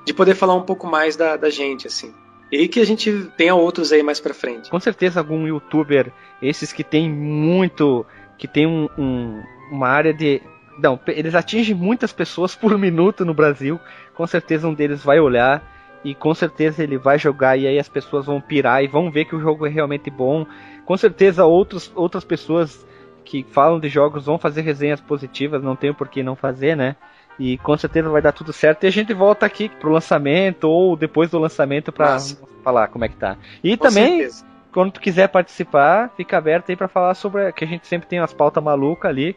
[0.05, 2.13] de poder falar um pouco mais da, da gente, assim.
[2.51, 4.71] E que a gente tenha outros aí mais pra frente.
[4.71, 8.05] Com certeza algum youtuber, esses que tem muito.
[8.37, 10.43] que tem um, um, uma área de.
[10.79, 13.79] Não, eles atingem muitas pessoas por minuto no Brasil.
[14.15, 15.63] Com certeza um deles vai olhar
[16.03, 19.27] e com certeza ele vai jogar e aí as pessoas vão pirar e vão ver
[19.27, 20.47] que o jogo é realmente bom.
[20.85, 22.87] Com certeza outros, outras pessoas
[23.25, 26.97] que falam de jogos vão fazer resenhas positivas, não tem por que não fazer, né?
[27.41, 28.85] E com certeza vai dar tudo certo.
[28.85, 32.19] E a gente volta aqui pro lançamento ou depois do lançamento para
[32.63, 33.39] falar como é que tá.
[33.65, 34.45] E com também, certeza.
[34.71, 37.51] quando tu quiser participar, fica aberto aí para falar sobre.
[37.53, 39.35] Que a gente sempre tem umas pautas malucas ali.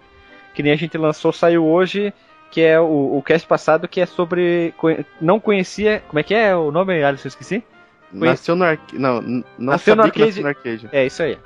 [0.54, 2.14] Que nem a gente lançou, saiu hoje.
[2.52, 4.74] Que é o, o cast passado, que é sobre.
[5.22, 6.04] Não conhecia.
[6.10, 7.28] Como é que é o nome, Alisson?
[7.28, 7.64] Eu esqueci?
[8.12, 9.00] Nasceu no arcade.
[9.00, 10.42] Não, não nasceu no arcade.
[10.42, 10.90] no arcade.
[10.92, 11.38] É, isso aí.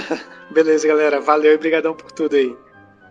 [0.50, 1.20] Beleza, galera.
[1.20, 2.56] Valeu e brigadão por tudo aí.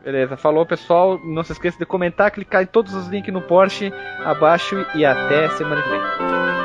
[0.05, 1.19] Beleza, falou pessoal.
[1.23, 3.91] Não se esqueça de comentar, clicar em todos os links no Porsche
[4.23, 6.64] abaixo e até semana que vem.